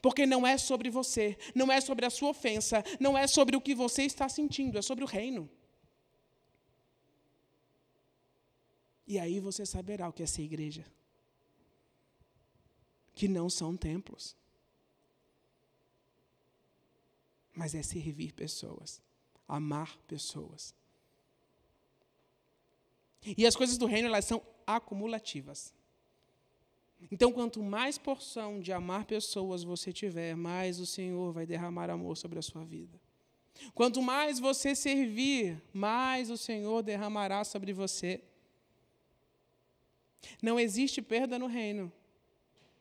Porque 0.02 0.26
não 0.26 0.46
é 0.46 0.58
sobre 0.58 0.90
você, 0.90 1.38
não 1.54 1.70
é 1.70 1.80
sobre 1.80 2.04
a 2.04 2.10
sua 2.10 2.30
ofensa, 2.30 2.84
não 2.98 3.16
é 3.16 3.26
sobre 3.26 3.56
o 3.56 3.60
que 3.60 3.74
você 3.74 4.02
está 4.02 4.28
sentindo, 4.28 4.78
é 4.78 4.82
sobre 4.82 5.04
o 5.04 5.06
reino. 5.06 5.48
E 9.06 9.18
aí 9.18 9.38
você 9.38 9.64
saberá 9.64 10.08
o 10.08 10.12
que 10.12 10.22
é 10.22 10.26
ser 10.26 10.42
igreja. 10.42 10.84
Que 13.14 13.28
não 13.28 13.48
são 13.48 13.76
templos. 13.76 14.36
Mas 17.54 17.74
é 17.74 17.82
servir 17.82 18.32
pessoas, 18.32 19.00
amar 19.48 19.96
pessoas. 20.08 20.74
E 23.36 23.46
as 23.46 23.56
coisas 23.56 23.78
do 23.78 23.86
reino, 23.86 24.08
elas 24.08 24.24
são 24.24 24.42
acumulativas. 24.66 25.74
Então, 27.10 27.32
quanto 27.32 27.62
mais 27.62 27.98
porção 27.98 28.60
de 28.60 28.72
amar 28.72 29.04
pessoas 29.04 29.62
você 29.62 29.92
tiver, 29.92 30.34
mais 30.34 30.80
o 30.80 30.86
Senhor 30.86 31.32
vai 31.32 31.46
derramar 31.46 31.90
amor 31.90 32.16
sobre 32.16 32.38
a 32.38 32.42
sua 32.42 32.64
vida. 32.64 33.00
Quanto 33.74 34.02
mais 34.02 34.38
você 34.38 34.74
servir, 34.74 35.62
mais 35.72 36.30
o 36.30 36.36
Senhor 36.36 36.82
derramará 36.82 37.44
sobre 37.44 37.72
você. 37.72 38.22
Não 40.42 40.58
existe 40.58 41.00
perda 41.00 41.38
no 41.38 41.46
reino 41.46 41.92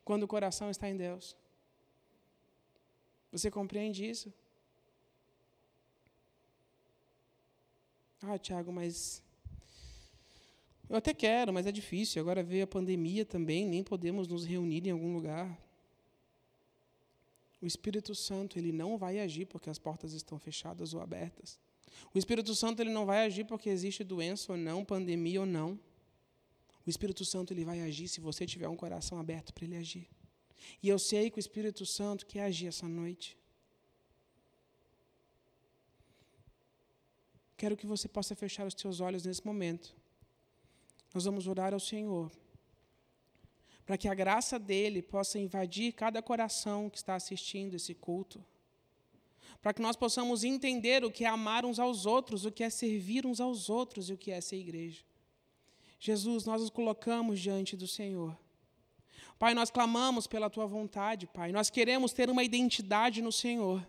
quando 0.03 0.23
o 0.23 0.27
coração 0.27 0.69
está 0.69 0.89
em 0.89 0.97
Deus. 0.97 1.35
Você 3.31 3.51
compreende 3.51 4.07
isso? 4.07 4.33
Ah, 8.21 8.37
Tiago, 8.37 8.71
mas 8.71 9.21
eu 10.87 10.95
até 10.97 11.13
quero, 11.13 11.51
mas 11.51 11.65
é 11.65 11.71
difícil. 11.71 12.21
Agora 12.21 12.43
veio 12.43 12.63
a 12.63 12.67
pandemia 12.67 13.25
também, 13.25 13.65
nem 13.65 13.83
podemos 13.83 14.27
nos 14.27 14.45
reunir 14.45 14.87
em 14.87 14.91
algum 14.91 15.13
lugar. 15.13 15.59
O 17.61 17.65
Espírito 17.65 18.13
Santo, 18.13 18.59
ele 18.59 18.71
não 18.71 18.97
vai 18.97 19.19
agir 19.19 19.45
porque 19.45 19.69
as 19.69 19.79
portas 19.79 20.13
estão 20.13 20.37
fechadas 20.37 20.93
ou 20.93 21.01
abertas. 21.01 21.59
O 22.13 22.19
Espírito 22.19 22.53
Santo, 22.53 22.81
ele 22.81 22.91
não 22.91 23.05
vai 23.05 23.25
agir 23.25 23.45
porque 23.45 23.69
existe 23.69 24.03
doença 24.03 24.51
ou 24.51 24.57
não, 24.57 24.85
pandemia 24.85 25.39
ou 25.39 25.45
não. 25.45 25.79
O 26.85 26.89
Espírito 26.89 27.25
Santo, 27.25 27.51
ele 27.51 27.65
vai 27.65 27.81
agir 27.81 28.07
se 28.07 28.21
você 28.21 28.45
tiver 28.45 28.67
um 28.67 28.75
coração 28.75 29.17
aberto 29.17 29.53
para 29.53 29.65
ele 29.65 29.77
agir. 29.77 30.07
E 30.83 30.89
eu 30.89 30.99
sei 30.99 31.31
que 31.31 31.39
o 31.39 31.39
Espírito 31.39 31.85
Santo 31.85 32.27
quer 32.27 32.43
agir 32.43 32.67
essa 32.67 32.87
noite. 32.87 33.35
Quero 37.57 37.75
que 37.75 37.87
você 37.87 38.07
possa 38.07 38.35
fechar 38.35 38.67
os 38.67 38.75
seus 38.77 38.99
olhos 38.99 39.25
nesse 39.25 39.43
momento 39.43 39.95
nós 41.15 41.23
vamos 41.23 41.47
orar 41.47 41.73
ao 41.73 41.79
Senhor, 41.79 42.29
para 43.85 43.97
que 43.97 44.09
a 44.09 44.13
graça 44.13 44.59
dele 44.59 45.01
possa 45.01 45.39
invadir 45.39 45.93
cada 45.93 46.21
coração 46.21 46.89
que 46.89 46.97
está 46.97 47.15
assistindo 47.15 47.73
esse 47.73 47.95
culto, 47.95 48.43
para 49.61 49.73
que 49.73 49.81
nós 49.81 49.95
possamos 49.95 50.43
entender 50.43 51.05
o 51.05 51.09
que 51.09 51.23
é 51.23 51.27
amar 51.29 51.65
uns 51.65 51.79
aos 51.79 52.05
outros, 52.05 52.43
o 52.43 52.51
que 52.51 52.65
é 52.65 52.69
servir 52.69 53.25
uns 53.25 53.39
aos 53.39 53.69
outros 53.69 54.09
e 54.09 54.13
o 54.13 54.17
que 54.17 54.29
é 54.29 54.41
ser 54.41 54.57
igreja. 54.57 55.03
Jesus, 56.01 56.43
nós 56.43 56.59
nos 56.59 56.69
colocamos 56.69 57.39
diante 57.39 57.77
do 57.77 57.87
Senhor. 57.87 58.37
Pai, 59.39 59.53
nós 59.53 59.71
clamamos 59.71 60.27
pela 60.27 60.49
tua 60.49 60.67
vontade, 60.67 61.27
Pai. 61.27 61.53
Nós 61.53 61.69
queremos 61.69 62.11
ter 62.11 62.29
uma 62.29 62.43
identidade 62.43 63.21
no 63.21 63.31
Senhor. 63.31 63.87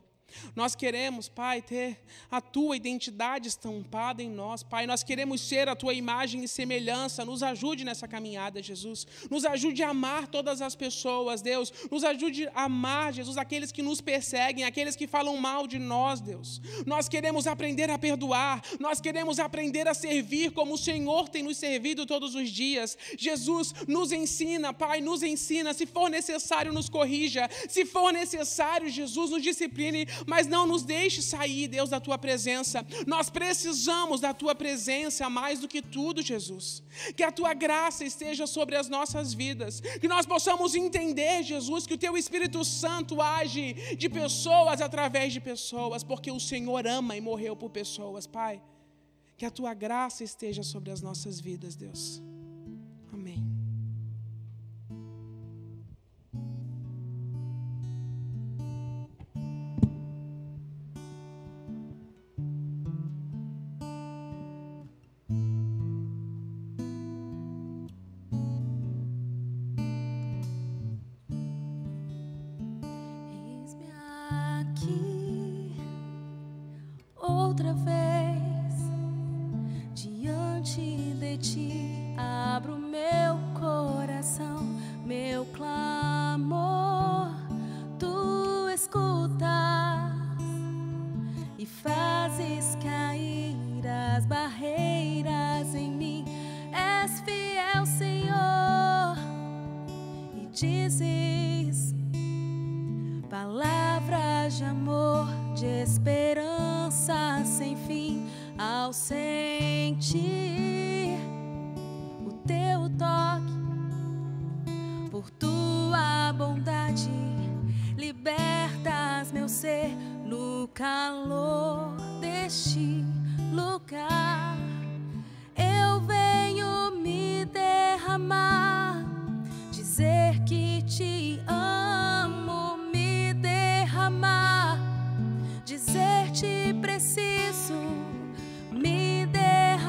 Nós 0.55 0.75
queremos, 0.75 1.29
Pai, 1.29 1.63
ter 1.63 1.99
a 2.31 2.41
tua 2.41 2.77
identidade 2.77 3.49
estampada 3.49 4.23
em 4.23 4.31
nós, 4.31 4.63
Pai. 4.63 4.87
Nós 4.87 5.03
queremos 5.03 5.41
ser 5.41 5.69
a 5.69 5.77
tua 5.77 5.95
imagem 5.95 6.43
e 6.45 6.49
semelhança. 6.49 7.25
Nos 7.25 7.43
ajude 7.43 7.85
nessa 7.85 8.09
caminhada, 8.09 8.63
Jesus. 8.63 9.07
Nos 9.31 9.45
ajude 9.45 9.83
a 9.83 9.91
amar 9.91 10.27
todas 10.27 10.61
as 10.61 10.75
pessoas, 10.75 11.43
Deus. 11.43 11.73
Nos 11.91 12.05
ajude 12.05 12.49
a 12.49 12.65
amar, 12.65 13.13
Jesus, 13.13 13.37
aqueles 13.37 13.73
que 13.73 13.83
nos 13.83 14.01
perseguem, 14.01 14.65
aqueles 14.65 14.97
que 14.97 15.07
falam 15.07 15.37
mal 15.37 15.67
de 15.67 15.79
nós, 15.79 16.21
Deus. 16.21 16.61
Nós 16.85 17.09
queremos 17.09 17.47
aprender 17.47 17.91
a 17.91 17.99
perdoar. 17.99 18.63
Nós 18.79 19.01
queremos 19.01 19.39
aprender 19.39 19.89
a 19.89 19.95
servir 19.95 20.53
como 20.53 20.75
o 20.75 20.79
Senhor 20.79 21.29
tem 21.29 21.43
nos 21.43 21.57
servido 21.57 22.07
todos 22.07 22.35
os 22.35 22.51
dias. 22.51 22.97
Jesus, 23.17 23.75
nos 23.87 24.13
ensina, 24.13 24.73
Pai, 24.73 25.01
nos 25.01 25.23
ensina. 25.23 25.73
Se 25.73 25.87
for 25.87 26.09
necessário, 26.09 26.73
nos 26.73 26.89
corrija. 26.89 27.49
Se 27.69 27.85
for 27.85 28.13
necessário, 28.13 28.89
Jesus, 28.89 29.31
nos 29.31 29.43
discipline 29.43 30.07
mas 30.27 30.47
não 30.47 30.67
nos 30.67 30.83
deixe 30.83 31.21
sair, 31.23 31.69
Deus, 31.69 31.91
da 31.91 32.01
tua 32.01 32.17
presença. 32.17 32.87
Nós 33.07 33.29
precisamos 33.29 34.21
da 34.21 34.33
tua 34.33 34.55
presença 34.55 35.29
mais 35.29 35.61
do 35.61 35.69
que 35.69 35.83
tudo, 35.83 36.23
Jesus. 36.23 36.83
Que 37.17 37.23
a 37.23 37.33
tua 37.33 37.53
graça 37.55 38.05
esteja 38.05 38.47
sobre 38.47 38.77
as 38.77 38.89
nossas 38.89 39.35
vidas, 39.35 39.81
que 39.81 40.09
nós 40.09 40.25
possamos 40.27 40.75
entender, 40.75 41.43
Jesus, 41.43 41.87
que 41.87 41.95
o 41.95 41.99
teu 41.99 42.17
Espírito 42.17 42.65
Santo 42.65 43.21
age 43.21 43.97
de 43.97 44.09
pessoas 44.09 44.81
através 44.81 45.33
de 45.33 45.41
pessoas, 45.41 46.03
porque 46.03 46.31
o 46.31 46.41
Senhor 46.41 46.87
ama 46.87 47.17
e 47.17 47.21
morreu 47.21 47.57
por 47.57 47.71
pessoas, 47.71 48.27
Pai. 48.27 48.63
Que 49.37 49.45
a 49.45 49.51
tua 49.51 49.75
graça 49.75 50.25
esteja 50.25 50.63
sobre 50.63 50.91
as 50.91 51.03
nossas 51.03 51.39
vidas, 51.39 51.77
Deus. 51.77 52.23
Outra 77.37 77.75
vez 77.75 77.96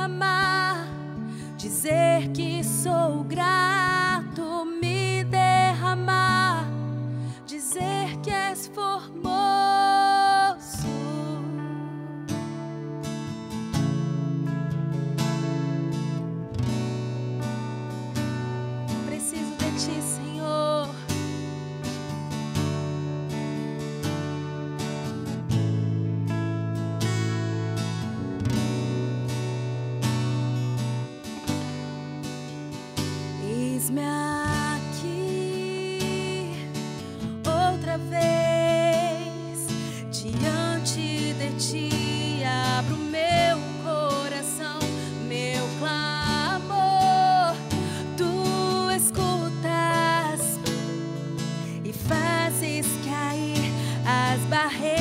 amar, 0.08 0.88
dizer 1.58 2.30
que 2.34 2.64
sou 2.64 3.26
grato, 3.26 4.66
me 4.66 5.24
derramar, 5.26 6.66
dizer 7.46 8.18
que 8.24 8.32
és 8.32 8.68
formoso. 8.68 9.27
I. 54.70 54.97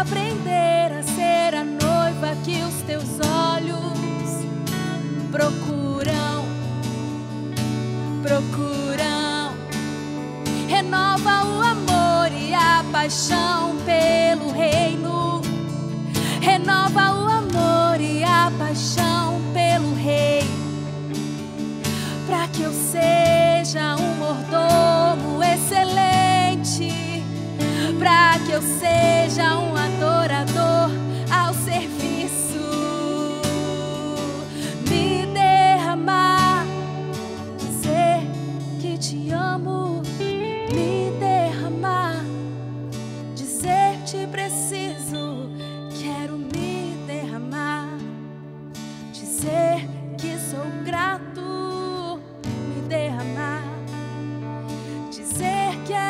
aprender 0.00 0.92
a 0.92 1.02
ser 1.02 1.56
a 1.56 1.64
noiva 1.64 2.36
que 2.44 2.62
os 2.62 2.82
teus 2.82 3.18
olhos 3.20 4.46
procuram, 5.32 6.44
procuram. 8.22 9.56
Renova 10.68 11.44
o 11.46 11.60
amor 11.62 12.32
e 12.32 12.54
a 12.54 12.84
paixão 12.92 13.76
pelo 13.84 14.52
reino. 14.52 15.42
Renova 16.40 17.14
o 17.14 17.28
amor 17.28 18.00
e 18.00 18.22
a 18.22 18.52
paixão 18.56 19.40
pelo 19.52 19.94
rei. 19.94 20.48
Para 22.24 22.46
que 22.48 22.62
eu 22.62 22.72
seja 22.72 23.96
um 23.96 24.14
mordomo 24.14 25.42
excelente. 25.42 27.24
Para 27.98 28.38
que 28.46 28.52
eu 28.52 28.62
seja 28.62 29.56
um 29.56 29.67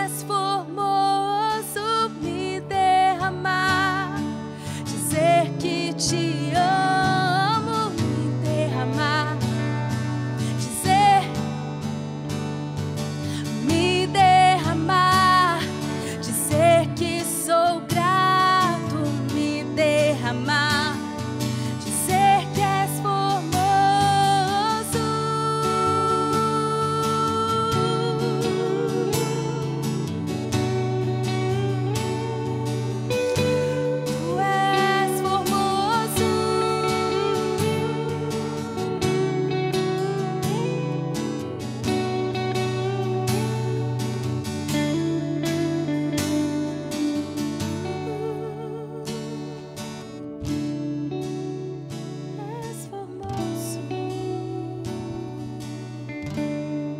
transformoso 0.08 2.08
me 2.22 2.60
derramar, 2.62 4.16
dizer 4.86 5.50
que 5.58 5.92
te 5.92 6.37